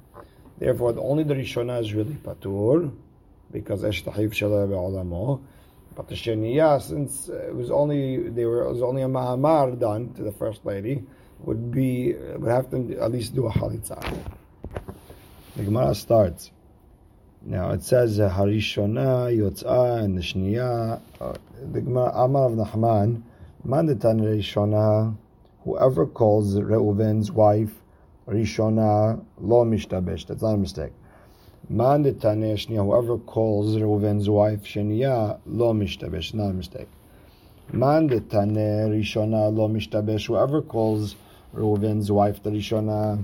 therefore 0.58 0.96
only 0.98 1.24
the 1.24 1.36
rishonah 1.36 1.82
is 1.82 1.94
really 1.94 2.16
patur, 2.16 2.92
because 3.52 3.84
esh 3.84 4.04
tahif 4.04 4.32
shala 4.32 4.68
be'olamo, 4.68 5.42
but 5.96 6.08
the 6.08 6.16
Sheniya, 6.16 6.82
since 6.82 7.30
it 7.30 7.56
was 7.56 7.72
only 7.72 8.30
they 8.30 8.46
were 8.46 8.68
was 8.72 8.82
only 8.82 9.02
a 9.02 9.08
Mahamar 9.08 9.80
done 9.80 10.14
to 10.14 10.24
the 10.24 10.32
first 10.32 10.66
lady, 10.66 11.04
would 11.40 11.72
be 11.72 12.14
would 12.14 12.52
have 12.52 12.70
to 12.72 12.98
at 13.00 13.12
least 13.12 13.34
do 13.36 13.48
a 13.48 13.52
Halitza. 13.52 14.00
The 15.56 15.64
Gemara 15.64 15.96
starts. 15.96 16.52
Now 17.42 17.72
it 17.72 17.84
says 17.84 18.20
Harishona, 18.20 19.36
Yotzah, 19.36 20.04
and 20.04 20.18
the 20.18 20.22
Shniya. 20.22 21.00
Uh, 21.22 21.34
the 21.72 21.82
Gemara 21.82 22.12
Amar 22.14 22.48
of 22.48 22.54
Nahman, 22.54 23.22
Mandatan 23.66 24.20
Rishona, 24.22 25.16
whoever 25.64 26.06
calls 26.06 26.56
Reuven's 26.56 27.32
wife 27.32 27.74
Rishona 28.28 29.24
lo 29.40 29.66
mishtabesh. 29.66 30.28
That's 30.28 30.42
not 30.42 30.54
a 30.54 30.58
mistake. 30.58 30.94
Whoever 31.68 33.18
calls 33.18 33.76
Reuven's 33.76 34.30
wife 34.30 34.66
Shenia 34.66 35.40
lo 35.48 35.74
mishtabesh, 35.74 36.36
not 36.36 36.50
a 36.50 36.54
mistake. 36.54 36.88
Man 37.72 38.08
Rishona 38.08 39.52
lo 39.52 39.68
mishtabesh, 39.68 40.28
whoever 40.28 40.62
calls 40.62 41.16
Reuven's 41.56 42.12
wife 42.12 42.44
the 42.44 42.52
Rishona, 42.52 43.24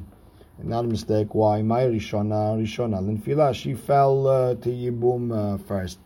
not 0.63 0.86
a 0.86 0.88
mistake. 0.88 1.36
Why? 1.36 1.62
My 1.62 1.83
Rishona, 1.83 2.57
Rishona, 2.57 3.00
Linfila, 3.00 3.53
she 3.53 3.75
fell 3.75 4.25
uh, 4.25 4.55
to 4.55 4.69
Yibum 4.69 5.31
uh, 5.31 5.60
first. 5.60 6.00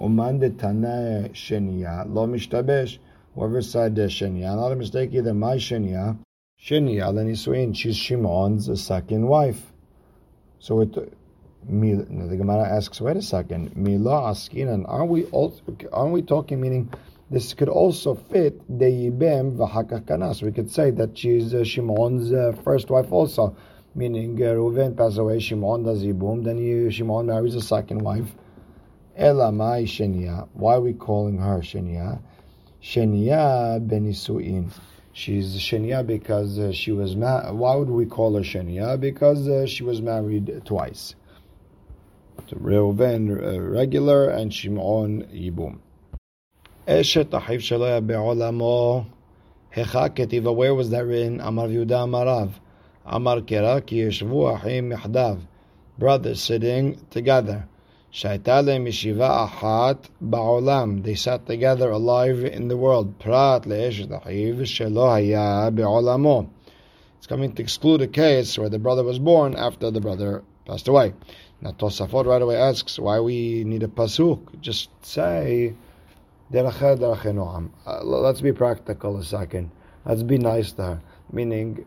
Uman 0.00 0.38
Shenia 0.38 2.04
lo 2.08 2.28
mishtabesh, 2.28 2.98
whoever 3.34 3.62
said 3.62 3.98
uh, 3.98 4.02
Shenia, 4.02 4.54
not 4.54 4.70
a 4.70 4.76
mistake 4.76 5.12
either. 5.12 5.34
My 5.34 5.56
Shenia, 5.56 6.18
Shenia, 6.62 7.12
Lenisuin, 7.12 7.74
she's 7.74 7.96
Shimon's 7.96 8.80
second 8.80 9.26
wife. 9.26 9.72
So 10.60 10.80
it 10.82 11.18
the 11.68 12.36
Gemara 12.36 12.68
asks, 12.68 13.00
wait 13.00 13.16
a 13.16 13.22
second, 13.22 13.76
Mila 13.76 14.32
askinan, 14.32 14.84
aren't 14.88 15.10
we 15.10 15.26
aren't 15.92 16.12
we 16.12 16.22
talking 16.22 16.60
meaning 16.60 16.92
this 17.30 17.54
could 17.54 17.70
also 17.70 18.14
fit 18.14 18.60
Deyibem 18.70 19.56
v'hakakanas. 19.56 20.42
We 20.42 20.52
could 20.52 20.70
say 20.70 20.90
that 20.90 21.16
she's 21.16 21.54
uh, 21.54 21.64
Shimon's 21.64 22.30
uh, 22.32 22.52
first 22.62 22.90
wife 22.90 23.10
also, 23.10 23.56
meaning 23.94 24.36
uh, 24.42 24.46
Reuven 24.46 24.96
passes 24.96 25.18
away, 25.18 25.38
Shimon 25.38 25.84
does 25.84 26.02
Yibum, 26.02 26.44
then 26.44 26.58
you, 26.58 26.90
Shimon 26.90 27.26
marries 27.26 27.54
a 27.54 27.62
second 27.62 28.02
wife. 28.02 28.30
Elamai 29.18 29.84
Shenia. 29.84 30.48
Why 30.52 30.74
are 30.74 30.80
we 30.80 30.92
calling 30.92 31.38
her 31.38 31.60
Shenia? 31.60 32.20
Shenia 32.82 33.80
benisuin. 33.86 34.70
She's 35.14 35.56
Shenia 35.56 36.06
because 36.06 36.58
uh, 36.58 36.72
she 36.72 36.92
was 36.92 37.16
married. 37.16 37.54
Why 37.54 37.76
would 37.76 37.90
we 37.90 38.04
call 38.06 38.34
her 38.34 38.42
Shenia? 38.42 38.98
Because 39.00 39.48
uh, 39.48 39.66
she 39.66 39.84
was 39.84 40.02
married 40.02 40.62
twice 40.64 41.14
to 42.48 42.56
Reuven 42.56 43.30
uh, 43.30 43.60
regular 43.60 44.28
and 44.28 44.52
Shimon 44.52 45.24
Yibum. 45.32 45.78
Eshet 46.86 47.26
Ahiv 47.26 47.58
Shalaya 47.58 48.06
Be'olamo 48.06 49.06
Hecha 49.74 50.10
Ketiva, 50.10 50.54
where 50.54 50.74
was 50.74 50.90
that 50.90 51.04
written? 51.06 51.40
Amar 51.40 51.68
Yuda 51.68 52.06
Amarav. 52.06 52.52
Amar 53.06 53.40
Kera 53.40 53.84
Ki 53.84 54.02
Yeshvu 54.02 54.60
Ahim 54.60 54.96
Yahdav. 54.96 55.40
Brothers 55.98 56.42
sitting 56.42 57.00
together. 57.10 57.66
Shaita 58.12 58.62
lehem 58.62 58.84
yeshiva 58.86 59.48
achat 59.48 60.04
ba'olam. 60.22 61.02
They 61.02 61.14
sat 61.14 61.46
together 61.46 61.88
alive 61.88 62.44
in 62.44 62.68
the 62.68 62.76
world. 62.76 63.18
Prat 63.18 63.62
ahiv 63.62 64.60
shelo 64.60 65.08
haya 65.08 65.70
be'olamo. 65.70 66.50
It's 67.16 67.26
coming 67.26 67.54
to 67.54 67.62
exclude 67.62 68.02
a 68.02 68.06
case 68.08 68.58
where 68.58 68.68
the 68.68 68.78
brother 68.78 69.02
was 69.02 69.18
born 69.18 69.56
after 69.56 69.90
the 69.90 70.02
brother 70.02 70.42
passed 70.66 70.88
away. 70.88 71.14
Now 71.62 71.70
Tosafot 71.70 72.26
right 72.26 72.42
away 72.42 72.56
asks 72.56 72.98
why 72.98 73.20
we 73.20 73.62
need 73.62 73.84
a 73.84 73.88
pasuk. 73.88 74.60
Just 74.60 74.90
say. 75.04 75.74
Uh, 76.52 78.04
let's 78.04 78.40
be 78.42 78.52
practical 78.52 79.16
a 79.16 79.24
second. 79.24 79.70
Let's 80.04 80.22
be 80.22 80.36
nice 80.36 80.72
to 80.72 80.82
her. 80.82 81.00
Meaning, 81.32 81.86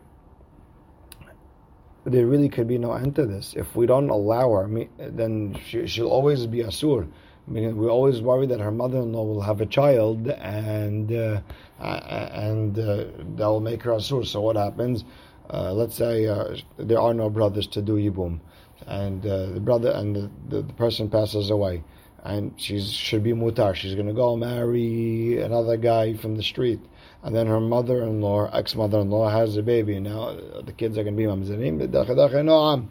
there 2.04 2.26
really 2.26 2.48
could 2.48 2.66
be 2.66 2.78
no 2.78 2.92
end 2.94 3.14
to 3.16 3.26
this. 3.26 3.54
If 3.54 3.76
we 3.76 3.86
don't 3.86 4.08
allow 4.08 4.50
her, 4.54 4.86
then 4.98 5.56
she, 5.64 6.00
will 6.00 6.10
always 6.10 6.46
be 6.46 6.64
asur. 6.64 7.06
Meaning, 7.46 7.76
we 7.76 7.86
always 7.86 8.20
worry 8.22 8.46
that 8.46 8.58
her 8.58 8.72
mother-in-law 8.72 9.24
will 9.24 9.42
have 9.42 9.60
a 9.60 9.66
child 9.66 10.26
and 10.28 11.12
uh, 11.12 11.40
and 11.78 12.76
uh, 12.76 13.04
they'll 13.36 13.60
make 13.60 13.82
her 13.82 13.92
asur. 13.92 14.26
So 14.26 14.40
what 14.40 14.56
happens? 14.56 15.04
Uh, 15.48 15.72
let's 15.74 15.94
say 15.94 16.26
uh, 16.26 16.56
there 16.76 16.98
are 16.98 17.14
no 17.14 17.30
brothers 17.30 17.68
to 17.68 17.82
do 17.82 17.96
yibum 17.96 18.40
and 18.86 19.24
uh, 19.26 19.46
the 19.46 19.60
brother 19.60 19.90
and 19.90 20.14
the, 20.14 20.30
the, 20.48 20.62
the, 20.62 20.72
person 20.74 21.08
passes 21.08 21.50
away, 21.50 21.82
and 22.24 22.52
she 22.56 22.80
should 22.80 23.22
be 23.22 23.32
mutar. 23.32 23.74
She's 23.74 23.94
going 23.94 24.06
to 24.06 24.12
go 24.12 24.36
marry 24.36 25.40
another 25.40 25.76
guy 25.76 26.14
from 26.14 26.36
the 26.36 26.42
street, 26.42 26.80
and 27.22 27.34
then 27.34 27.46
her 27.46 27.60
mother-in-law, 27.60 28.50
ex-mother-in-law, 28.52 29.30
has 29.30 29.56
a 29.56 29.62
baby. 29.62 29.98
Now 29.98 30.36
the 30.64 30.72
kids 30.72 30.98
are 30.98 31.04
going 31.04 31.16
to 31.16 31.22
be 31.22 31.28
mamzerim. 31.28 32.88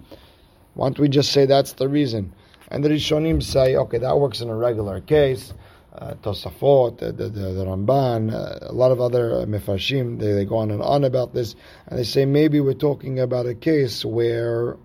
Why 0.73 0.87
don't 0.87 0.99
we 0.99 1.07
just 1.07 1.31
say 1.31 1.45
that's 1.45 1.73
the 1.73 1.87
reason? 1.87 2.33
And 2.69 2.83
the 2.83 2.89
Rishonim 2.89 3.41
say, 3.41 3.75
okay, 3.75 3.99
that 3.99 4.17
works 4.17 4.41
in 4.41 4.49
a 4.49 4.55
regular 4.55 4.99
case. 4.99 5.53
Uh, 5.93 6.13
Tosafot, 6.15 6.97
the, 6.97 7.13
the, 7.13 7.29
the, 7.29 7.65
Ramban, 7.65 8.33
uh, 8.33 8.69
a 8.69 8.73
lot 8.73 8.91
of 8.91 8.99
other 8.99 9.35
uh, 9.35 9.45
Mefarshim, 9.45 10.19
they, 10.19 10.33
they 10.33 10.43
go 10.43 10.57
on 10.57 10.69
and 10.69 10.81
on 10.81 11.05
about 11.05 11.33
this, 11.33 11.55
and 11.87 11.97
they 11.97 12.03
say 12.03 12.25
maybe 12.25 12.59
we're 12.59 12.73
talking 12.73 13.21
about 13.21 13.45
a 13.45 13.55
case 13.55 14.03
where 14.03 14.75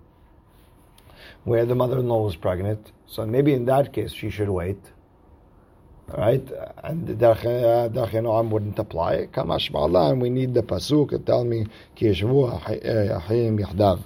where 1.43 1.65
the 1.65 1.75
mother-in-law 1.75 2.23
was 2.23 2.35
pregnant. 2.35 2.91
So 3.07 3.25
maybe 3.25 3.53
in 3.53 3.65
that 3.65 3.93
case 3.93 4.13
she 4.13 4.29
should 4.29 4.49
wait. 4.49 4.79
Right? 6.07 6.45
And 6.83 7.07
the 7.07 7.13
Darche 7.13 8.25
uh, 8.25 8.43
wouldn't 8.43 8.77
apply. 8.77 9.27
Kamash 9.27 10.11
and 10.11 10.21
we 10.21 10.29
need 10.29 10.53
the 10.53 10.61
Pasuk 10.61 11.11
to 11.11 11.19
tell 11.19 11.45
me, 11.45 11.67
eh, 12.01 12.13
Yahdav. 12.13 14.03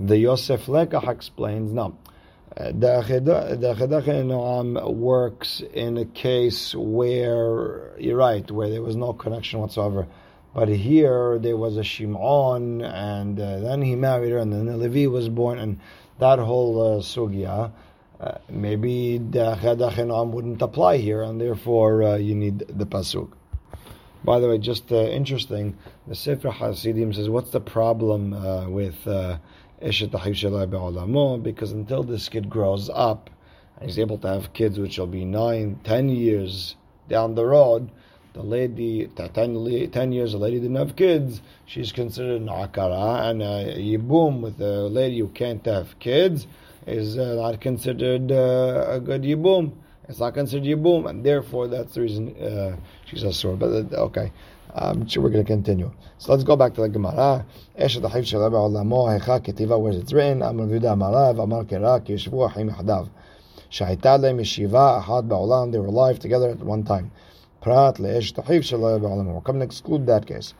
The 0.00 0.16
Yosef 0.16 0.66
Lekach 0.66 1.08
explains, 1.08 1.72
no. 1.72 1.96
Uh, 2.56 2.72
the 2.72 4.24
Noam 4.26 4.92
works 4.94 5.62
in 5.72 5.98
a 5.98 6.04
case 6.04 6.74
where, 6.74 7.92
you're 7.98 8.16
right, 8.16 8.50
where 8.50 8.68
there 8.68 8.82
was 8.82 8.96
no 8.96 9.12
connection 9.12 9.60
whatsoever. 9.60 10.08
But 10.52 10.68
here 10.68 11.38
there 11.38 11.56
was 11.56 11.76
a 11.76 11.84
Shimon, 11.84 12.80
and 12.82 13.38
uh, 13.38 13.60
then 13.60 13.82
he 13.82 13.94
married 13.94 14.32
her, 14.32 14.38
and 14.38 14.52
then 14.52 14.66
the 14.66 14.76
Levi 14.76 15.06
was 15.06 15.28
born, 15.28 15.60
and 15.60 15.78
that 16.20 16.38
whole 16.38 16.98
uh, 16.98 17.00
sugya, 17.00 17.72
uh, 18.20 18.38
maybe 18.48 19.18
the 19.18 19.56
chedach 19.56 20.30
wouldn't 20.30 20.62
apply 20.62 20.98
here, 20.98 21.22
and 21.22 21.40
therefore 21.40 22.02
uh, 22.02 22.16
you 22.16 22.34
need 22.34 22.58
the 22.58 22.86
pasuk. 22.86 23.32
By 24.22 24.38
the 24.38 24.48
way, 24.48 24.58
just 24.58 24.92
uh, 24.92 24.96
interesting, 24.96 25.78
the 26.06 26.14
Sefer 26.14 26.50
Hasidim 26.50 27.14
says, 27.14 27.30
what's 27.30 27.50
the 27.50 27.60
problem 27.60 28.34
uh, 28.34 28.68
with 28.68 29.06
uh, 29.06 29.38
Eshet 29.82 30.14
uh, 30.14 31.36
Because 31.38 31.72
until 31.72 32.02
this 32.02 32.28
kid 32.28 32.50
grows 32.50 32.90
up, 32.92 33.30
and 33.78 33.88
he's 33.88 33.98
able 33.98 34.18
to 34.18 34.28
have 34.28 34.52
kids 34.52 34.78
which 34.78 34.98
will 34.98 35.06
be 35.06 35.24
nine, 35.24 35.80
ten 35.84 36.10
years 36.10 36.76
down 37.08 37.34
the 37.34 37.46
road, 37.46 37.90
the 38.32 38.42
lady, 38.42 39.08
10, 39.16 39.90
10 39.90 40.12
years, 40.12 40.32
the 40.32 40.38
lady 40.38 40.60
didn't 40.60 40.76
have 40.76 40.96
kids, 40.96 41.42
she's 41.66 41.92
considered 41.92 42.42
an 42.42 42.48
akara, 42.48 43.30
and 43.30 43.42
a 43.42 43.74
yibum 43.76 44.40
with 44.40 44.60
a 44.60 44.82
lady 44.88 45.18
who 45.18 45.28
can't 45.28 45.64
have 45.66 45.98
kids 45.98 46.46
is 46.86 47.18
uh, 47.18 47.34
not 47.34 47.60
considered 47.60 48.30
uh, 48.32 48.86
a 48.88 49.00
good 49.00 49.22
yibum. 49.22 49.72
It's 50.08 50.20
not 50.20 50.34
considered 50.34 50.66
yibum, 50.66 51.08
and 51.08 51.24
therefore 51.24 51.68
that's 51.68 51.94
the 51.94 52.02
reason 52.02 52.36
uh, 52.36 52.76
she's 53.06 53.22
a 53.22 53.32
sword. 53.32 53.58
But 53.58 53.92
uh, 53.92 54.04
okay, 54.06 54.32
Um, 54.74 55.08
so 55.08 55.20
we're 55.20 55.30
going 55.30 55.44
to 55.44 55.50
continue. 55.50 55.90
So 56.18 56.32
let's 56.32 56.44
go 56.44 56.56
back 56.56 56.74
to 56.74 56.82
the 56.82 56.88
Gemara. 56.88 57.44
Eshet 57.78 58.02
achiv 58.02 58.22
shalaba 58.22 58.70
olamo 58.70 59.18
hecha 59.18 59.40
ketiva 59.40 59.80
where 59.80 59.92
it's 59.92 60.12
written. 60.12 60.42
Amar 60.42 60.64
amar 60.64 61.64
kerak 61.64 62.06
yeshvu 62.06 62.48
achim 62.48 62.70
ahad 62.70 63.08
ba'olam. 65.28 65.72
They 65.72 65.78
were 65.78 65.86
alive 65.86 66.20
together 66.20 66.50
at 66.50 66.58
one 66.58 66.84
time. 66.84 67.10
Le'eshet 67.62 68.42
achiv 68.42 68.60
shalaba 68.60 69.02
olamo. 69.02 69.34
We're 69.34 69.40
coming 69.40 69.60
to 69.60 69.66
exclude 69.66 70.06
that 70.06 70.26
case. 70.26 70.54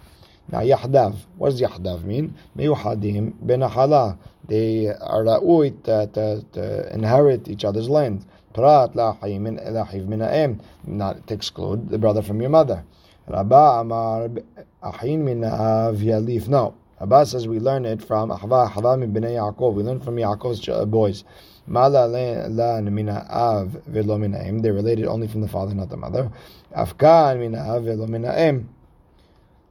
Now 0.51 0.61
yahdav. 0.61 1.17
What 1.39 1.51
does 1.51 1.61
yahdav 1.61 2.05
mean? 2.05 2.35
Meyuhadim 2.57 3.33
benahala. 3.45 4.19
They 4.47 4.89
are 4.89 5.25
ra'uit 5.25 5.85
to, 5.85 6.11
to, 6.13 6.21
uh, 6.21 6.41
to 6.53 6.95
inherit 6.95 7.49
each 7.49 7.65
other's 7.65 7.89
land. 7.89 8.27
Prat 8.53 8.95
la'achiv 8.95 10.07
min 10.09 10.61
Not 10.87 11.27
to 11.27 11.35
exclude 11.35 11.89
the 11.89 11.99
brother 11.99 12.21
from 12.21 12.41
your 12.41 12.51
mother. 12.51 12.85
Rabba 13.29 13.81
Amar 13.81 14.29
Ahin 14.83 15.25
min 15.25 15.41
Yalif. 15.41 16.49
No. 16.49 16.75
Abba 17.01 17.25
says 17.25 17.49
we 17.49 17.61
learn 17.61 17.87
it 17.87 18.03
from 18.03 18.31
Ahva, 18.31 18.71
Ahva 18.71 18.99
min 18.99 19.13
Bnei 19.13 19.37
Yaakov. 19.37 19.75
We 19.75 19.83
learn 19.83 20.01
from 20.01 20.17
Yaakov's 20.17 20.69
uh, 20.69 20.85
boys. 20.85 21.25
Mala 21.67 22.07
la 22.09 22.81
mina 22.81 23.27
av 23.31 23.69
velo 23.87 24.19
mina 24.19 24.61
They're 24.61 24.73
related 24.73 25.07
only 25.07 25.29
from 25.29 25.41
the 25.41 25.49
father, 25.49 25.75
not 25.75 25.89
the 25.89 25.97
mother. 25.97 26.31
Afkan 26.76 27.40
mina 27.40 27.60
av 27.60 27.84
velo 27.84 28.08
mina 28.08 28.64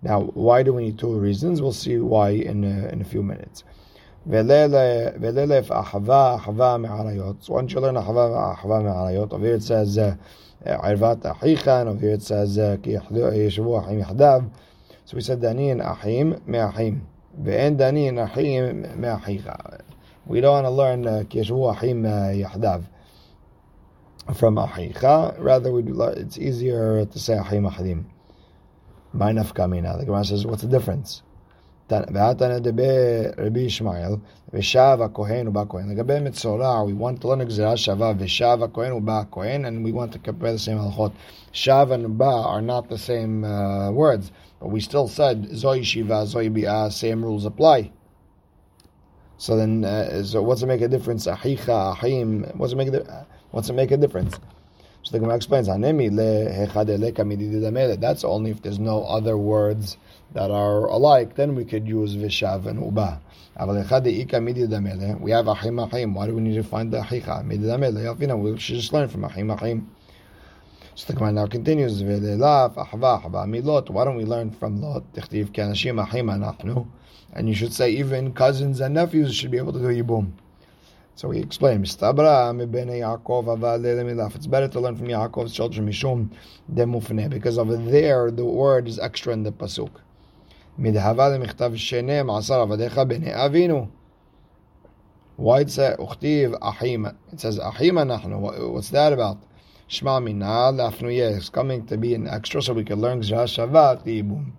Now, 0.03 0.21
why 0.35 0.63
do 0.63 0.75
we 0.75 0.85
need 0.85 0.99
two 0.99 1.19
reasons? 1.19 1.63
We'll 1.63 1.73
see 1.73 1.97
why 1.99 2.31
in 2.31 2.63
a, 2.65 2.89
in 2.89 3.01
a 3.01 3.05
few 3.05 3.23
minutes. 3.23 3.65
וללף 4.27 5.73
אחווה 5.73 6.35
אחווה 6.35 6.79
מעריות. 6.79 7.37
So 7.43 7.53
once 7.53 7.73
you 7.73 7.81
learn 7.81 7.97
אחווה 7.97 8.53
אחווה 8.53 8.81
מעריות, 8.81 9.33
over 9.33 9.45
here 9.45 9.55
it 9.55 9.63
says 9.63 9.99
uh, 9.99 10.15
ערבת 10.65 11.27
אחיך, 11.27 11.69
over 11.69 12.01
here 12.01 12.15
it 12.15 12.23
says 12.23 12.59
כי 12.83 12.97
ישבו 13.35 13.79
אחים 13.79 13.99
יחדיו. 13.99 14.43
So 15.07 15.17
we 15.17 15.21
said 15.21 15.41
דנין 15.41 15.81
אחים 15.81 16.33
מאחים, 16.47 16.99
ואין 17.45 17.77
דנין 17.77 18.19
אחים 18.19 18.83
מאחיך. 18.97 19.51
We 20.29 20.41
don't 20.41 20.65
want 20.65 20.67
to 20.67 20.71
learn 20.71 21.25
כי 21.29 21.39
ישבו 21.39 21.71
אחים 21.71 22.07
יחדיו 22.33 22.81
from 24.33 24.59
אחיך, 24.59 25.05
rather 25.39 25.73
we 25.73 25.83
do, 25.83 26.03
it's 26.03 26.39
easier 26.39 27.05
to 27.05 27.19
say 27.19 27.41
אחים 27.41 27.67
אחדים. 27.67 28.03
מה 29.15 29.33
נפקא 29.33 29.67
מינה? 29.67 29.99
The 29.99 30.05
Gemara 30.07 30.25
says, 30.25 30.47
what's 30.47 30.63
the 30.63 30.69
difference? 30.69 31.23
והתנא 31.91 32.59
דבי 32.59 33.61
ישמעאל, 33.61 34.17
ושב 34.53 34.99
הכהן 35.05 35.49
ובא 35.49 35.61
הכהן. 35.61 35.91
לגבי 35.91 36.21
מצורע, 36.21 36.83
we 36.83 36.93
want 36.93 37.21
to 37.21 37.27
learn 37.27 37.45
גזירה 37.45 37.77
שווה, 37.77 38.13
ושב 38.19 38.59
הכהן 38.63 38.93
ובא 38.93 39.21
הכהן, 39.21 39.65
and 39.65 39.85
we 39.85 39.93
want 39.93 40.13
to 40.13 40.19
compare 40.19 40.53
the 40.53 40.59
same 40.59 40.79
הלכות. 40.79 41.13
שב 41.53 41.87
and 41.91 42.19
בא 42.19 42.45
are 42.45 42.63
not 42.63 42.89
the 42.89 42.99
same 42.99 43.45
uh, 43.45 43.91
words, 43.93 44.33
but 44.61 44.71
we 44.71 44.81
still 44.81 45.09
said, 45.09 45.47
זוהי 45.51 45.85
שיבה, 45.85 46.25
זוהי 46.25 46.49
ביאה, 46.49 46.87
same 46.91 47.23
rules 47.23 47.45
apply. 47.45 47.91
So 49.37 49.57
then, 49.57 49.85
uh, 49.85 50.23
so 50.23 50.43
what's 50.43 50.63
it 50.63 50.67
make 50.67 50.81
a 50.81 50.89
difference? 50.89 51.27
Ahicha, 51.27 51.95
ahim, 51.95 52.57
what's 52.57 52.73
it 52.73 52.77
make 52.77 52.89
a, 52.89 53.27
What's 53.52 53.70
it 53.70 53.74
make 53.74 53.92
a 53.92 53.98
difference? 53.98 54.40
So 55.04 55.12
the 55.14 55.20
Gemara 55.20 55.38
explains, 55.38 55.68
That's 58.02 58.24
only 58.24 58.52
if 58.52 58.62
there's 58.62 58.80
no 58.80 59.04
other 59.06 59.38
words 59.38 59.98
that 60.34 60.52
are 60.52 60.86
alike, 60.86 61.36
then 61.36 61.56
we 61.56 61.64
could 61.64 61.88
use 61.88 62.16
vishav 62.16 62.66
and 62.68 62.84
uba. 62.84 63.22
We 63.58 63.66
have 65.32 65.46
ahim 65.48 65.90
ahim. 65.90 66.14
Why 66.14 66.28
do 66.28 66.36
we 66.36 66.42
need 66.42 66.56
to 66.56 66.64
find 66.64 66.92
the 66.92 67.00
ahicha? 67.00 68.42
We 68.42 68.58
should 68.60 68.76
just 68.76 68.94
learn 68.94 69.08
from 69.08 69.24
ahim 69.24 69.58
ahim. 69.58 69.88
So 70.96 71.08
the 71.08 71.14
Gemara 71.14 71.32
now 71.32 71.48
continues. 71.48 72.04
Why 72.04 72.20
don't 74.06 74.16
we 74.18 74.26
learn 74.26 74.52
from 74.52 74.82
lot? 74.82 75.04
And 77.32 77.48
you 77.48 77.56
should 77.56 77.74
say 77.74 77.92
even 77.92 78.34
cousins 78.34 78.80
and 78.82 78.94
nephews 78.96 79.36
should 79.36 79.52
be 79.52 79.58
able 79.58 79.72
to 79.74 79.80
do 79.80 79.86
yibum. 79.86 80.32
So 81.20 81.32
he 81.32 81.42
explains, 81.42 81.98
Tabra 81.98 82.54
mibene 82.54 83.02
Yaakov 83.02 83.44
avad 83.48 84.36
It's 84.38 84.48
better 84.48 84.70
to 84.70 84.80
learn 84.80 84.96
from 84.96 85.08
Yaakov's 85.08 85.54
children 85.54 85.86
mishum 85.86 86.30
demufne 86.74 87.30
because 87.30 87.58
over 87.58 87.76
there 87.76 88.32
the 88.32 88.46
word 88.46 88.88
is 88.88 89.00
extra 89.00 89.34
in 89.34 89.44
the 89.44 89.52
pasuk. 89.52 89.90
Midhava 90.80 91.38
lemichtav 91.38 91.74
shenem 91.74 92.34
asar 92.34 92.66
avinu. 92.66 93.90
Why 95.36 95.60
it 95.60 95.72
says 95.72 95.98
uchtiv 95.98 96.58
ahima? 96.60 97.18
It 97.34 97.42
says 97.42 97.60
ahima 97.60 98.08
nachnu. 98.08 98.72
What's 98.72 98.92
that 98.92 99.12
about? 99.12 99.40
Shema 99.88 100.22
mina 100.22 100.46
lafnuyeh. 100.46 101.36
It's 101.36 101.50
coming 101.50 101.86
to 101.88 101.98
be 101.98 102.16
an 102.16 102.30
extra 102.30 102.62
so 102.62 102.72
we 102.72 102.86
can 102.86 103.02
learn 103.02 103.20
gzah 103.20 103.44
shavat 103.44 104.06
Ibum. 104.06 104.54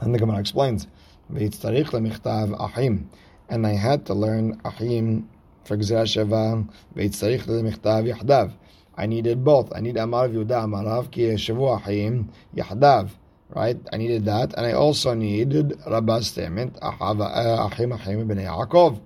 And 0.00 0.14
the 0.14 0.18
Gemara 0.18 0.40
explains, 0.40 0.86
"Veitzarich 1.32 1.92
lemichtav 1.92 2.60
ahim 2.60 3.08
and 3.48 3.66
I 3.66 3.72
had 3.72 4.06
to 4.06 4.14
learn 4.14 4.60
Achim 4.64 5.28
for 5.64 5.76
Shavam 5.76 6.70
Veitzarich 6.96 7.44
Michtav 7.46 8.12
Yahdav. 8.12 8.52
I 8.96 9.06
needed 9.06 9.44
both. 9.44 9.72
I 9.74 9.80
need 9.80 9.96
Amar 9.96 10.28
Yudah 10.28 10.64
Amarav 10.64 11.10
Ki 11.10 11.22
Shavu 11.34 11.76
Achim 11.80 12.30
Yahdav. 12.54 13.10
Right? 13.50 13.78
I 13.92 13.96
needed 13.96 14.26
that, 14.26 14.52
and 14.54 14.66
I 14.66 14.72
also 14.72 15.14
needed 15.14 15.78
Rabbah's 15.86 16.26
statement 16.28 16.76
uh, 16.82 17.68
Achim 17.70 17.92
Achim 17.92 18.26
Ben 18.26 18.38
Yaakov. 18.38 19.00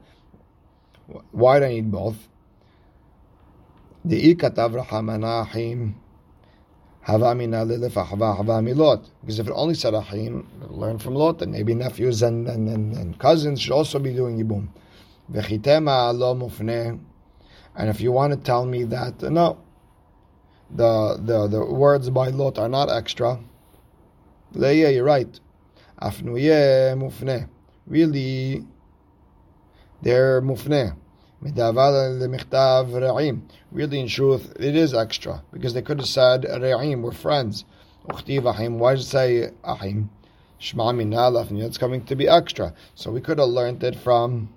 Why 1.30 1.60
do 1.60 1.66
I 1.66 1.68
need 1.68 1.92
both? 1.92 2.16
The 4.04 4.34
Ikatav 4.34 4.84
Rahamana 4.84 5.46
Achim. 5.46 6.01
Hava 7.02 7.34
mina 7.34 7.64
lilif 7.64 7.94
ahva 7.94 8.36
hava 8.36 8.60
milot. 8.62 9.08
Because 9.20 9.38
if 9.38 9.48
it 9.48 9.52
only 9.54 9.74
said 9.74 9.94
Achim, 9.94 10.46
learn 10.68 10.98
from 10.98 11.14
Lot, 11.14 11.42
and 11.42 11.52
maybe 11.52 11.74
nephews 11.74 12.22
and, 12.22 12.48
and, 12.48 12.68
and, 12.68 12.94
and 12.94 13.18
cousins 13.18 13.60
should 13.60 13.72
also 13.72 13.98
be 13.98 14.12
doing 14.12 14.38
Yibum. 14.38 14.68
Mufne. 15.30 17.00
And 17.74 17.88
if 17.88 18.00
you 18.00 18.12
want 18.12 18.32
to 18.32 18.38
tell 18.38 18.66
me 18.66 18.84
that, 18.84 19.22
uh, 19.22 19.30
no, 19.30 19.58
the, 20.70 21.18
the, 21.20 21.48
the 21.48 21.64
words 21.64 22.10
by 22.10 22.28
Lot 22.28 22.58
are 22.58 22.68
not 22.68 22.90
extra, 22.90 23.38
Leah, 24.52 24.90
you're 24.90 25.04
right. 25.04 25.40
Afnuye 26.00 26.94
mufne. 26.96 27.48
Really, 27.86 28.64
they're 30.02 30.42
mufne. 30.42 30.96
Really, 31.42 31.60
in 34.00 34.06
truth, 34.06 34.52
it 34.60 34.76
is 34.76 34.94
extra 34.94 35.42
because 35.52 35.74
they 35.74 35.82
could 35.82 35.98
have 35.98 36.08
said 36.08 36.44
re'im, 36.44 37.02
we're 37.02 37.10
friends. 37.10 37.64
Why 38.04 38.20
did 38.20 38.46
it 38.46 39.02
say 39.02 39.50
ahim? 39.64 40.08
Minalaf, 40.60 41.60
it's 41.60 41.78
coming 41.78 42.04
to 42.04 42.14
be 42.14 42.28
extra. 42.28 42.72
So 42.94 43.10
we 43.10 43.20
could 43.20 43.40
have 43.40 43.48
learned 43.48 43.82
it 43.82 43.96
from 43.96 44.50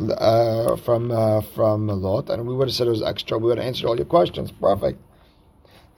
uh, 0.00 0.76
from 0.76 1.10
uh, 1.10 1.42
from 1.42 1.88
Lot, 1.88 2.30
and 2.30 2.46
we 2.46 2.54
would 2.54 2.68
have 2.68 2.74
said 2.74 2.86
it 2.86 2.90
was 2.90 3.02
extra. 3.02 3.36
We 3.36 3.48
would 3.48 3.58
have 3.58 3.66
answered 3.66 3.88
all 3.88 3.96
your 3.96 4.06
questions. 4.06 4.50
Perfect. 4.52 4.98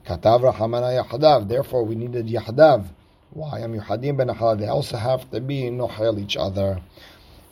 Katav. 0.05 1.49
Therefore, 1.49 1.85
we 1.85 1.95
needed 1.95 2.27
Yahdav. 2.27 2.89
Why? 3.31 3.61
Am 3.61 3.79
Yuhadim 3.79 4.17
ben 4.17 4.59
They 4.59 4.67
also 4.67 4.97
have 4.97 5.31
to 5.31 5.41
be 5.41 5.71
Nohel 5.71 6.21
each 6.21 6.37
other. 6.37 6.81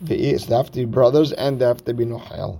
Have 0.08 0.70
to 0.72 0.78
be 0.80 0.84
brothers 0.84 1.32
and 1.32 1.60
have 1.60 1.84
be 1.84 2.04
Nohel. 2.04 2.58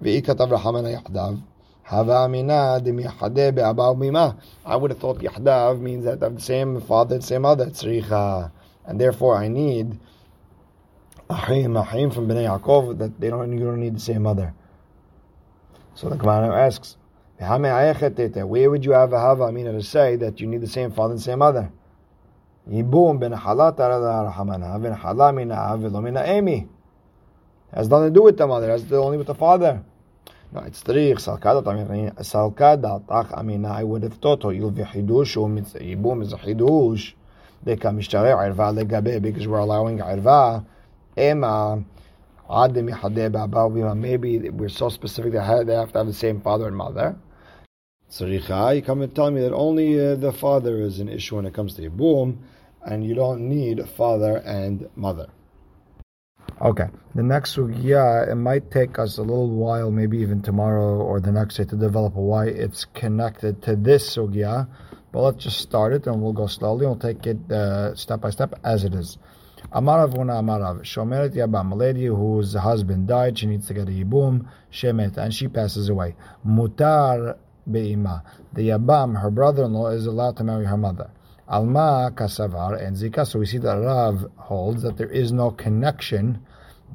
Ve'i 0.00 0.20
Katav 0.22 0.50
Rahamana 0.50 1.00
Yahdav. 1.00 1.42
Hava 1.84 2.12
Amina 2.12 2.80
Demiyahade 2.82 3.54
Be'abaw 3.54 3.96
Mima. 3.96 4.36
I 4.64 4.76
would 4.76 4.90
have 4.90 4.98
thought 4.98 5.18
Yahdav 5.18 5.80
means 5.80 6.04
that 6.04 6.20
have 6.20 6.34
the 6.34 6.40
same 6.40 6.80
father, 6.80 7.18
the 7.18 7.22
same 7.22 7.42
mother, 7.42 7.66
Tzricha. 7.66 8.50
And 8.84 9.00
therefore, 9.00 9.36
I 9.36 9.48
need 9.48 9.98
Ahim, 11.30 11.76
Ahim 11.84 12.12
from 12.12 12.26
Bnei 12.26 12.46
Yaakov, 12.48 12.98
that 12.98 13.20
they 13.20 13.30
don't, 13.30 13.52
you 13.52 13.64
don't 13.64 13.80
need 13.80 13.94
the 13.94 14.00
same 14.00 14.22
mother. 14.22 14.52
So 15.94 16.08
the 16.08 16.16
Gemara 16.16 16.66
asks, 16.66 16.96
where 17.38 18.70
would 18.70 18.84
you 18.84 18.92
have 18.92 19.12
a 19.12 19.18
hava 19.18 19.44
amina 19.44 19.72
to 19.72 19.82
say 19.82 20.16
that 20.16 20.40
you 20.40 20.46
need 20.46 20.60
the 20.60 20.68
same 20.68 20.92
father 20.92 21.14
and 21.14 21.20
same 21.20 21.40
mother? 21.40 21.72
Yibum 22.70 23.18
ben 23.18 23.32
halat 23.32 23.76
rahamana 23.76 24.82
ben 24.82 24.94
halamina 24.94 25.78
vilomina 25.78 26.26
emi. 26.26 26.68
Has 27.72 27.88
nothing 27.88 28.08
to 28.08 28.14
do 28.14 28.22
with 28.22 28.36
the 28.36 28.46
mother. 28.46 28.70
Has 28.70 28.82
to 28.82 28.88
do 28.88 28.96
only 28.96 29.18
with 29.18 29.26
the 29.26 29.34
father. 29.34 29.82
No, 30.52 30.60
it's 30.60 30.82
tariq 30.82 31.16
salkada 31.16 33.06
tach 33.08 33.32
amina. 33.36 33.70
I 33.70 33.84
would 33.84 34.02
have 34.02 34.14
thought 34.14 34.44
oh, 34.44 34.50
you'll 34.50 34.70
be 34.70 34.82
hidush 34.82 35.36
oh, 35.36 35.48
yibum 35.48 36.22
is 36.22 36.32
a 36.32 36.36
hidush. 36.36 37.14
They 37.62 37.76
come 37.76 37.98
mishtare 37.98 38.36
irva 38.36 38.72
legabe 38.76 39.20
because 39.22 39.46
we're 39.48 39.58
allowing 39.58 39.98
irva. 39.98 40.64
Ema 41.16 41.84
maybe 43.94 44.50
we're 44.50 44.68
so 44.68 44.88
specific 44.90 45.32
that 45.32 45.66
they 45.66 45.74
have 45.74 45.92
to 45.92 45.98
have 45.98 46.06
the 46.06 46.12
same 46.12 46.40
father 46.40 46.66
and 46.66 46.76
mother. 46.76 47.16
Tzaricha, 48.12 48.76
you 48.76 48.82
come 48.82 49.00
and 49.00 49.14
tell 49.16 49.30
me 49.30 49.40
that 49.40 49.54
only 49.54 49.98
uh, 49.98 50.16
the 50.16 50.34
father 50.34 50.82
is 50.82 51.00
an 51.00 51.08
issue 51.08 51.36
when 51.36 51.46
it 51.46 51.54
comes 51.54 51.72
to 51.76 51.88
Yibum, 51.88 52.36
and 52.84 53.02
you 53.06 53.14
don't 53.14 53.48
need 53.48 53.88
father 53.88 54.36
and 54.44 54.86
mother. 54.96 55.28
Okay, 56.60 56.88
the 57.14 57.22
next 57.22 57.56
sugya, 57.56 58.30
it 58.30 58.34
might 58.34 58.70
take 58.70 58.98
us 58.98 59.16
a 59.16 59.22
little 59.22 59.48
while, 59.48 59.90
maybe 59.90 60.18
even 60.18 60.42
tomorrow 60.42 60.98
or 60.98 61.20
the 61.20 61.32
next 61.32 61.56
day, 61.56 61.64
to 61.64 61.74
develop 61.74 62.12
why 62.12 62.48
it's 62.48 62.84
connected 62.84 63.62
to 63.62 63.76
this 63.76 64.14
sugya, 64.14 64.68
But 65.10 65.22
let's 65.22 65.44
just 65.44 65.60
start 65.60 65.94
it 65.94 66.06
and 66.06 66.20
we'll 66.20 66.34
go 66.34 66.48
slowly. 66.48 66.84
We'll 66.84 66.96
take 66.96 67.26
it 67.26 67.50
uh, 67.50 67.94
step 67.94 68.20
by 68.20 68.28
step 68.28 68.60
as 68.62 68.84
it 68.84 68.94
is. 68.94 69.16
Amarav 69.72 70.18
una 70.18 70.34
Amarav. 70.34 70.82
Shomeret 70.82 71.34
Yabam, 71.34 71.72
a 71.72 71.74
lady 71.74 72.06
whose 72.06 72.52
husband 72.52 73.08
died, 73.08 73.38
she 73.38 73.46
needs 73.46 73.66
to 73.68 73.74
get 73.74 73.88
a 73.88 73.90
Yibum, 73.90 74.46
Shemet, 74.70 75.16
and 75.16 75.32
she 75.32 75.48
passes 75.48 75.88
away. 75.88 76.14
Mutar 76.46 77.36
Be'ima. 77.70 78.22
The 78.52 78.68
Yabam, 78.68 79.20
her 79.20 79.30
brother 79.30 79.64
in 79.64 79.72
law, 79.72 79.88
is 79.88 80.06
allowed 80.06 80.36
to 80.38 80.44
marry 80.44 80.66
her 80.66 80.76
mother. 80.76 81.10
Alma 81.48 82.12
Kasavar 82.14 82.82
and 82.82 82.96
Zika. 82.96 83.26
So 83.26 83.38
we 83.38 83.46
see 83.46 83.58
that 83.58 83.74
Rav 83.74 84.26
holds 84.36 84.82
that 84.82 84.96
there 84.96 85.10
is 85.10 85.32
no 85.32 85.50
connection 85.50 86.44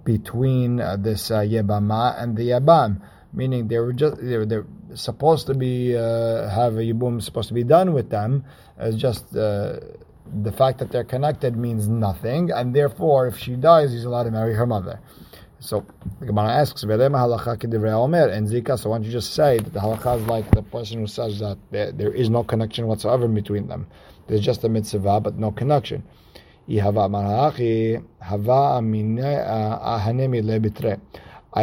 between 0.04 0.80
uh, 0.80 0.98
this 0.98 1.32
uh, 1.32 1.40
Yebama 1.40 2.22
and 2.22 2.36
the 2.36 2.50
Yabam, 2.50 3.02
meaning 3.34 3.68
they 3.68 3.78
were 3.78 3.94
just 3.94 4.18
they 4.22 4.38
were, 4.38 4.46
they're 4.46 4.66
supposed 4.94 5.48
to 5.48 5.54
be 5.54 5.96
uh, 5.96 6.50
have 6.50 6.76
a 6.78 6.82
Yibum 6.82 7.22
supposed 7.22 7.50
to 7.50 7.54
be 7.54 7.64
done 7.64 7.94
with 7.94 8.10
them. 8.10 8.46
It's 8.80 8.98
just 8.98 9.36
uh, 9.36 9.80
the 10.44 10.52
fact 10.52 10.80
that 10.80 10.92
they're 10.92 11.04
connected 11.04 11.56
means 11.56 11.88
nothing, 11.88 12.52
and 12.52 12.76
therefore, 12.76 13.28
if 13.28 13.38
she 13.38 13.56
dies, 13.56 13.92
he's 13.92 14.06
allowed 14.06 14.24
to 14.24 14.32
marry 14.32 14.54
her 14.54 14.66
mother. 14.66 15.02
So 15.60 15.86
the 16.20 16.28
Gemara 16.28 16.50
asks, 16.50 16.84
and 16.84 16.92
Zika. 16.92 18.78
So 18.78 18.90
why 18.90 18.98
don't 18.98 19.06
you 19.06 19.12
just 19.12 19.34
say 19.34 19.58
that 19.58 19.74
the 19.74 19.80
halacha 19.80 20.20
is 20.20 20.28
like 20.28 20.50
the 20.52 20.62
person 20.62 21.00
who 21.00 21.08
says 21.08 21.40
that 21.40 21.58
there, 21.72 21.92
there 21.92 22.14
is 22.14 22.30
no 22.30 22.44
connection 22.44 22.86
whatsoever 22.88 23.28
between 23.28 23.68
them. 23.68 23.88
There's 24.28 24.42
just 24.42 24.64
a 24.64 24.70
mitzvah, 24.70 25.20
but 25.20 25.38
no 25.38 25.52
connection. 25.52 26.04
I 26.70 26.90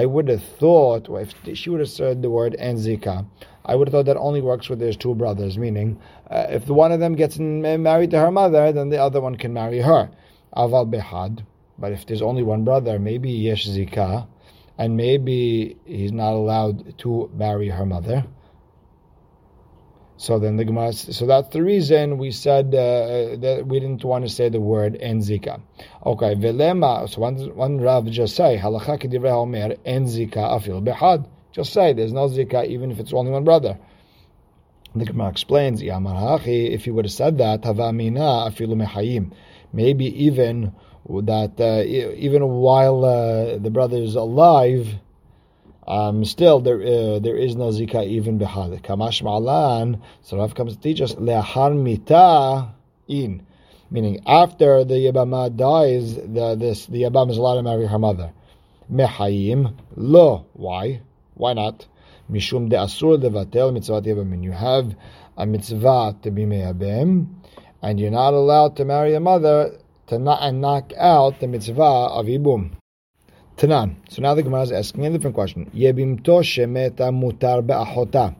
would 0.06 0.28
have 0.28 0.42
thought, 0.42 1.08
if 1.10 1.58
she 1.58 1.70
would 1.70 1.80
have 1.80 1.88
said 1.90 2.22
the 2.22 2.30
word 2.30 2.56
enzika, 2.58 3.26
I 3.66 3.74
would 3.76 3.88
have 3.88 3.92
thought 3.92 4.06
that 4.06 4.16
only 4.16 4.40
works 4.40 4.68
with 4.68 4.78
there's 4.78 4.96
two 4.96 5.14
brothers, 5.14 5.56
meaning 5.58 6.00
uh, 6.30 6.46
if 6.48 6.68
one 6.68 6.90
of 6.90 7.00
them 7.00 7.14
gets 7.14 7.38
married 7.38 8.10
to 8.10 8.18
her 8.18 8.30
mother, 8.30 8.72
then 8.72 8.88
the 8.88 8.98
other 8.98 9.20
one 9.20 9.36
can 9.36 9.52
marry 9.52 9.80
her. 9.80 10.10
Aval 10.56 10.90
behad. 10.90 11.44
But 11.78 11.92
if 11.92 12.06
there's 12.06 12.22
only 12.22 12.42
one 12.42 12.64
brother, 12.64 12.98
maybe 12.98 13.30
yesh 13.30 13.68
zika, 13.68 14.26
and 14.78 14.96
maybe 14.96 15.76
he's 15.84 16.12
not 16.12 16.32
allowed 16.32 16.98
to 16.98 17.30
marry 17.34 17.68
her 17.68 17.86
mother. 17.86 18.24
So 20.16 20.38
then 20.38 20.56
the 20.56 20.64
Gemara, 20.64 20.92
so 20.92 21.26
that's 21.26 21.48
the 21.48 21.62
reason 21.62 22.18
we 22.18 22.30
said 22.30 22.66
uh, 22.68 23.36
that 23.40 23.64
we 23.66 23.80
didn't 23.80 24.04
want 24.04 24.24
to 24.24 24.30
say 24.30 24.48
the 24.48 24.60
word 24.60 24.94
enzika. 24.94 25.60
Okay, 26.06 26.34
velema. 26.36 27.08
So 27.08 27.20
one 27.20 27.36
one 27.56 27.80
Rav 27.80 28.06
just 28.06 28.36
say 28.36 28.56
halacha 28.56 29.02
kedivrei 29.02 29.32
omer 29.32 29.74
enzika 29.84 30.36
afil 30.36 30.82
behad. 30.84 31.26
Just 31.52 31.72
say 31.72 31.92
there's 31.92 32.12
no 32.12 32.28
zika 32.28 32.64
even 32.66 32.92
if 32.92 33.00
it's 33.00 33.12
only 33.12 33.32
one 33.32 33.44
brother. 33.44 33.76
The 34.94 35.04
Gemara 35.04 35.30
explains, 35.30 35.82
if 35.82 36.86
you 36.86 36.94
would 36.94 37.04
have 37.04 37.12
said 37.12 37.38
that, 37.38 37.62
havamina 37.62 38.48
afilu. 38.48 39.32
Maybe 39.72 40.24
even 40.24 40.72
that 41.06 41.60
uh, 41.60 41.84
even 41.84 42.46
while 42.48 43.04
uh, 43.04 43.58
the 43.58 43.70
brother 43.70 43.98
is 43.98 44.14
alive, 44.14 44.88
um, 45.86 46.24
still 46.24 46.60
there 46.60 46.80
uh, 46.80 47.18
there 47.18 47.36
is 47.36 47.56
no 47.56 47.68
zika 47.68 48.06
even 48.06 48.38
behad. 48.38 48.70
Kamash 48.82 49.22
ma'alan. 49.22 50.00
So 50.22 50.38
Rav 50.38 50.54
comes 50.54 50.76
to 50.76 50.80
teach 50.80 51.00
us 51.02 51.14
le'achar 51.14 51.76
mita 51.76 52.72
in, 53.06 53.46
meaning 53.90 54.22
after 54.26 54.84
the 54.84 54.94
yabama 54.94 55.54
dies, 55.54 56.16
the 56.16 56.56
this 56.58 56.86
the 56.86 57.02
yabam 57.02 57.30
is 57.30 57.36
allowed 57.36 57.56
to 57.56 57.62
marry 57.62 57.86
her 57.86 57.98
mother. 57.98 58.32
Mehayim 58.90 59.76
lo. 59.96 60.46
Why? 60.54 61.02
Why 61.34 61.52
not? 61.52 61.86
Mishum 62.30 62.70
de 62.70 62.76
asur 62.76 63.22
levatel 63.22 63.76
mitzvat 63.76 64.06
yabam. 64.06 64.42
You 64.42 64.52
have 64.52 64.96
a 65.36 65.44
mitzvah 65.44 66.16
to 66.22 66.30
be 66.30 66.46
meyabem, 66.46 67.26
and 67.82 68.00
you're 68.00 68.10
not 68.10 68.32
allowed 68.32 68.76
to 68.76 68.86
marry 68.86 69.14
a 69.14 69.20
mother 69.20 69.78
to 70.06 70.18
not 70.18 70.42
and 70.42 70.60
knock 70.60 70.92
out 70.96 71.40
the 71.40 71.46
mitzvah 71.46 71.82
of 71.82 72.26
ibum. 72.26 72.72
Tanan. 73.56 73.96
So 74.08 74.20
now 74.20 74.34
the 74.34 74.42
Gemara 74.42 74.62
is 74.62 74.72
asking 74.72 75.06
a 75.06 75.10
different 75.10 75.34
question. 75.34 75.70
Yebimto 75.74 76.42
shemeta 76.42 77.12
mutar 77.12 77.64
be'achota. 77.64 78.34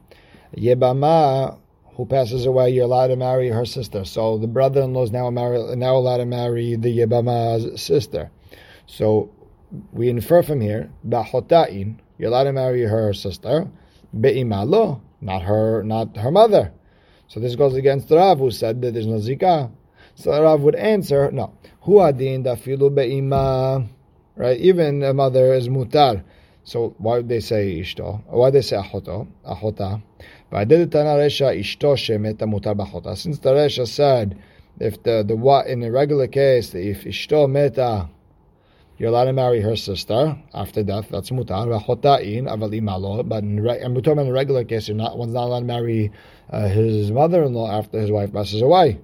Yebama, 0.57 1.59
who 1.95 2.07
passes 2.07 2.47
away, 2.47 2.71
you're 2.71 2.85
allowed 2.85 3.09
to 3.09 3.17
marry 3.17 3.49
her 3.49 3.65
sister. 3.65 4.05
So 4.05 4.39
the 4.39 4.49
brother-in-law 4.49 5.05
is 5.05 5.13
now, 5.13 5.31
now 5.31 5.97
allowed 5.97 6.17
to 6.19 6.27
marry 6.27 6.75
the 6.75 6.99
Yebama's 6.99 7.81
sister. 7.81 8.31
So 8.87 9.31
we 9.93 10.09
infer 10.09 10.43
from 10.43 10.61
here, 10.61 10.91
ba'chotain, 11.07 11.99
you're 12.19 12.29
allowed 12.29 12.45
to 12.45 12.53
marry 12.53 12.83
her 12.83 13.13
sister. 13.13 13.69
Be'imalo, 14.19 15.01
not 15.21 15.43
her, 15.43 15.83
not 15.85 16.17
her 16.17 16.31
mother. 16.31 16.73
So 17.29 17.41
this 17.41 17.57
goes 17.57 17.75
against 17.75 18.09
the 18.09 18.17
Rav 18.17 18.39
who 18.39 18.51
said 18.51 18.83
that 18.83 18.95
there's 18.95 19.07
no 19.07 19.19
zikah. 19.19 19.71
So 20.17 20.33
the 20.33 20.43
Rav 20.43 20.61
would 20.63 20.75
answer, 20.75 21.31
no. 21.31 21.53
Hu 21.83 22.01
adin 22.01 22.45
dafilu 22.45 22.95
be'ima 22.95 23.87
right? 24.37 24.59
Even 24.59 25.03
a 25.03 25.15
mother 25.15 25.55
is 25.55 25.69
mutar. 25.69 26.25
So 26.65 26.95
why 26.99 27.17
would 27.19 27.29
they 27.29 27.41
say 27.41 27.81
ishto? 27.81 28.23
Why 28.27 28.51
they 28.51 28.63
say 28.63 28.77
mutar 32.47 32.75
b'achota. 32.75 33.17
Since 33.17 33.39
the 33.41 33.53
Resha 33.53 33.87
said 33.87 34.39
if 34.81 35.03
the 35.03 35.25
the 35.27 35.37
what 35.37 35.67
in 35.67 35.83
a 35.83 35.91
regular 35.91 36.27
case 36.27 36.75
if 36.75 37.05
ishto 37.05 37.49
meta 37.51 38.09
you're 38.97 39.09
allowed 39.09 39.25
to 39.25 39.33
marry 39.33 39.61
her 39.61 39.75
sister 39.77 40.39
after 40.55 40.85
death. 40.85 41.09
That's 41.11 41.31
mutar. 41.31 41.67
in 42.23 42.47
aval 42.47 42.71
imalo. 42.81 43.29
But 43.29 43.43
in, 43.43 43.59
in 43.59 44.29
a 44.29 44.33
regular 44.33 44.65
case, 44.65 44.87
you're 44.89 44.97
not 44.97 45.19
one's 45.19 45.35
not 45.35 45.47
allowed 45.47 45.61
to 45.61 45.67
marry 45.67 46.13
uh, 46.49 46.69
his 46.69 47.11
mother-in-law 47.11 47.73
after 47.73 48.01
his 48.01 48.11
wife 48.13 48.33
passes 48.33 48.63
away. 48.63 49.01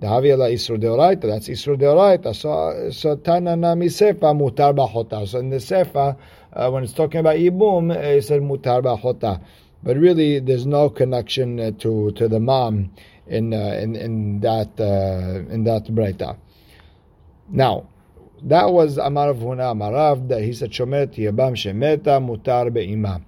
Dahavia 0.00 0.36
isur 0.52 0.78
deoraita. 0.78 1.22
That's 1.22 1.48
isur 1.48 1.76
deoraita. 1.76 2.34
So 2.34 2.90
so 2.90 3.16
tanana 3.16 3.76
misefa 3.76 4.34
mutar 4.34 4.74
b'achota. 4.74 5.26
So 5.26 5.38
in 5.38 5.50
the 5.50 5.56
sefa, 5.56 6.16
uh, 6.52 6.70
when 6.70 6.84
it's 6.84 6.92
talking 6.92 7.20
about 7.20 7.36
ibum, 7.36 7.94
it 7.94 8.24
said 8.24 8.42
mutar 8.42 8.82
b'achota. 8.82 9.40
But 9.82 9.96
really, 9.96 10.40
there's 10.40 10.66
no 10.66 10.90
connection 10.90 11.60
uh, 11.60 11.70
to 11.78 12.10
to 12.12 12.28
the 12.28 12.40
mom 12.40 12.90
in 13.26 13.52
uh, 13.54 13.78
in 13.80 13.94
in 13.96 14.40
that 14.40 14.80
uh, 14.80 15.52
in 15.52 15.64
that 15.64 15.84
breita. 15.86 16.38
Now, 17.48 17.88
that 18.42 18.70
was 18.70 18.96
Amarav 18.98 19.40
Huna 19.40 19.74
Amarav 19.74 20.28
that 20.28 20.42
he 20.42 20.54
said 20.54 20.70
Shomer 20.70 21.06
Yabam 21.14 21.52
Shemeta 21.54 22.18
Mutar 22.20 22.72
Be'ima. 22.72 23.22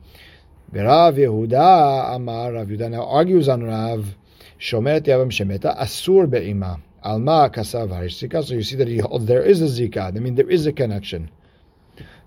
Rav 0.73 1.15
Yehuda 1.15 2.17
Amar 2.17 2.53
Rav 2.53 2.67
Yehuda 2.67 2.91
now 2.91 3.05
argues 3.07 3.49
on 3.49 3.63
Rav 3.63 4.15
Shomeret 4.59 5.03
Yavam 5.03 5.31
Shemeta, 5.31 5.79
Asur 5.79 6.29
Be'ima. 6.29 6.81
Alma 7.03 7.51
Kasav 7.55 7.89
Harishika. 7.89 8.45
So 8.45 8.55
you 8.55 8.63
see 8.63 8.77
that 8.77 8.89
he, 8.89 9.01
there 9.21 9.43
is 9.43 9.63
a 9.63 9.67
Zika. 9.67 10.09
I 10.09 10.19
mean, 10.19 10.35
there 10.35 10.51
is 10.51 10.67
a 10.67 10.73
connection. 10.73 11.31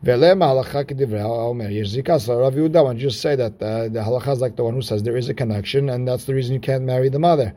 Velema 0.04 0.46
halacha 0.48 0.86
kedivrei 0.86 1.24
omer 1.24 1.70
yesh 1.70 1.90
zika. 1.90 2.22
So 2.22 2.40
Rav 2.40 2.54
Yehuda, 2.54 2.86
why 2.86 2.94
just 2.94 3.20
say 3.20 3.36
that 3.36 3.62
uh, 3.62 3.90
the 3.90 4.00
halacha 4.00 4.32
is 4.32 4.40
like 4.40 4.56
the 4.56 4.64
one 4.64 4.74
who 4.74 4.82
says 4.82 5.04
there 5.04 5.18
is 5.18 5.28
a 5.28 5.34
connection, 5.34 5.90
and 5.90 6.08
that's 6.08 6.24
the 6.24 6.34
reason 6.34 6.54
you 6.54 6.62
can't 6.62 6.86
marry 6.86 7.10
the 7.10 7.20
mother. 7.20 7.54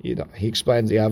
You 0.00 0.14
know, 0.14 0.26
he 0.34 0.48
explains. 0.48 0.90
I 0.90 1.06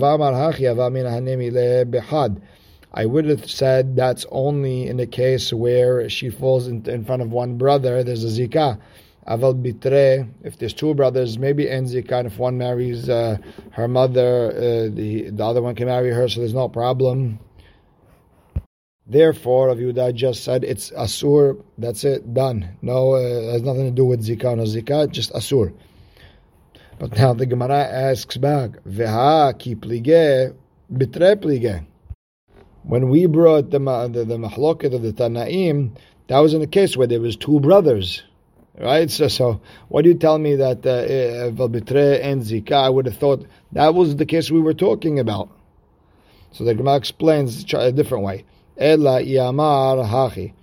would 3.07 3.25
have 3.27 3.51
said 3.51 3.97
that's 3.97 4.27
only 4.31 4.87
in 4.87 4.97
the 4.97 5.07
case 5.07 5.53
where 5.53 6.09
she 6.09 6.31
falls 6.31 6.69
in, 6.69 6.89
in 6.89 7.05
front 7.05 7.21
of 7.21 7.31
one 7.31 7.59
brother. 7.59 8.03
There's 8.03 8.25
a 8.25 8.29
zika. 8.29 8.79
Aval 9.27 9.63
bitre, 9.63 10.29
if 10.43 10.59
there's 10.59 10.73
two 10.73 10.95
brothers, 10.95 11.39
maybe 11.39 11.67
enzika, 11.67 12.19
and 12.19 12.27
if 12.27 12.39
one 12.39 12.59
marries 12.59 13.09
uh, 13.09 13.37
her 13.71 13.87
mother, 13.87 14.51
uh, 14.51 14.95
the, 14.95 15.31
the 15.31 15.45
other 15.45 15.63
one 15.63 15.77
can 15.77 15.87
marry 15.87 16.11
her, 16.11 16.29
so 16.29 16.41
there's 16.41 16.55
no 16.55 16.69
problem. 16.69 17.39
Therefore, 19.07 19.69
Rav 19.69 19.79
Yehuda 19.79 20.15
just 20.15 20.43
said 20.43 20.65
it's 20.65 20.91
asur. 20.91 21.63
That's 21.79 22.03
it, 22.05 22.35
done. 22.35 22.77
No, 22.83 23.15
uh, 23.15 23.53
has 23.53 23.63
nothing 23.63 23.85
to 23.85 23.91
do 23.91 24.05
with 24.05 24.25
zika 24.25 24.57
no 24.57 24.65
zika, 24.65 25.11
just 25.11 25.33
asur. 25.33 25.73
But 26.99 27.17
now 27.17 27.33
the 27.33 27.47
Gemara 27.47 27.83
asks 27.83 28.37
back, 28.37 28.71
veha 28.85 29.59
ki 29.59 29.75
plige 29.77 30.55
bitre 30.93 31.37
plige. 31.37 31.85
When 32.85 33.09
we 33.09 33.27
brought 33.27 33.71
the 33.71 33.79
the, 33.79 34.25
the 34.25 34.37
mahloket 34.37 34.95
of 34.95 35.03
the 35.03 35.13
Tanaim, 35.13 35.97
that 36.29 36.39
was 36.39 36.55
in 36.55 36.63
a 36.63 36.67
case 36.67 36.97
where 36.97 37.07
there 37.07 37.21
was 37.21 37.37
two 37.37 37.61
brothers. 37.61 38.23
Right? 38.79 39.11
So, 39.11 39.29
so 39.29 39.61
what 39.89 40.03
do 40.03 40.09
you 40.09 40.15
tell 40.17 40.39
me 40.39 40.57
that 40.57 40.83
Valbitre 40.83 42.21
uh, 42.21 42.23
and 42.23 42.43
Zika? 42.43 42.73
I 42.73 42.89
would 42.89 43.07
have 43.07 43.17
thought 43.17 43.47
that 43.73 43.95
was 43.95 44.17
the 44.17 44.25
case 44.27 44.51
we 44.51 44.61
were 44.61 44.75
talking 44.75 45.19
about. 45.19 45.51
So 46.53 46.65
the 46.65 46.75
Gemara 46.75 46.97
explains 46.97 47.65
a 47.75 47.93
different 47.93 48.25
way. 48.25 48.45
Ela 48.79 49.23
Yamar 49.23 50.07
Hachi. 50.07 50.55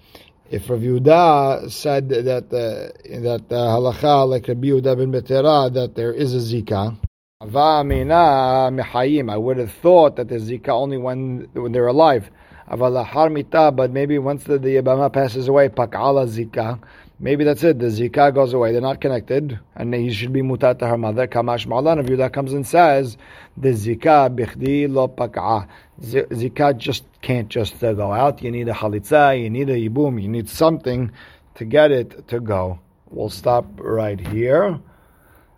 If 0.50 0.68
Rav 0.68 0.80
Yehuda 0.80 1.70
said 1.72 2.10
that 2.10 2.46
uh, 2.46 3.20
that 3.22 3.46
uh, 3.52 3.56
halacha 3.56 4.28
like 4.28 4.48
Rabbi 4.48 4.68
Yehuda 4.70 4.98
ben 4.98 5.12
Betera 5.12 5.72
that 5.72 5.94
there 5.94 6.12
is 6.12 6.34
a 6.34 6.40
zika, 6.40 6.98
I 9.30 9.38
would 9.38 9.58
have 9.58 9.72
thought 9.72 10.16
that 10.16 10.28
there's 10.28 10.50
zika 10.50 10.70
only 10.70 10.98
when 10.98 11.48
when 11.54 11.72
they're 11.72 11.86
alive. 11.86 12.32
But 12.68 13.92
maybe 13.92 14.20
once 14.20 14.44
the, 14.44 14.58
the 14.60 14.76
Yabama 14.76 15.14
passes 15.14 15.48
away, 15.48 15.70
pak'ala 15.70 16.28
zika, 16.28 16.80
Maybe 17.22 17.44
that's 17.44 17.64
it. 17.64 17.80
The 17.80 17.88
zikah 17.88 18.34
goes 18.34 18.54
away. 18.54 18.72
They're 18.72 18.80
not 18.80 19.02
connected, 19.02 19.60
and 19.76 19.94
he 19.94 20.14
should 20.14 20.32
be 20.32 20.42
mutat 20.42 20.80
to 20.80 20.88
her 20.88 20.98
mother. 20.98 21.28
Kamash 21.28 21.68
ma'alan. 21.68 22.00
If 22.00 22.06
Yudah 22.06 22.32
comes 22.32 22.54
and 22.54 22.66
says 22.66 23.18
the 23.58 23.70
zikah 23.70 24.34
bichdi 24.34 24.90
lo 24.90 25.10
pak'ah. 25.10 25.68
Zikah 26.02 26.78
just 26.78 27.04
can't 27.22 27.50
just 27.50 27.84
uh, 27.84 27.92
go 27.92 28.14
out. 28.14 28.42
You 28.42 28.52
need 28.52 28.70
a 28.70 28.74
halitza. 28.74 29.42
You 29.42 29.50
need 29.50 29.70
a 29.70 29.76
yibum. 29.76 30.22
You 30.22 30.30
need 30.30 30.48
something 30.48 31.12
to 31.56 31.66
get 31.66 31.92
it 31.92 32.30
to 32.30 32.40
go. 32.40 32.80
We'll 33.10 33.30
stop 33.30 33.66
right 33.78 34.20
here. 34.20 34.80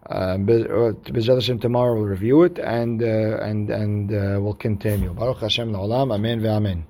Uh, 0.10 0.38
uh 0.40 0.94
tomorrow 1.60 1.94
we'll 1.94 2.06
review 2.06 2.42
it 2.42 2.58
and 2.58 3.04
uh, 3.04 3.38
and 3.40 3.70
and 3.70 4.12
uh, 4.12 4.40
we'll 4.42 4.56
continue. 4.56 5.14
Baruch 5.14 5.42
Hashem 5.42 5.72
la'olam. 5.72 6.12
Amen 6.12 6.42
ve'amen. 6.42 6.84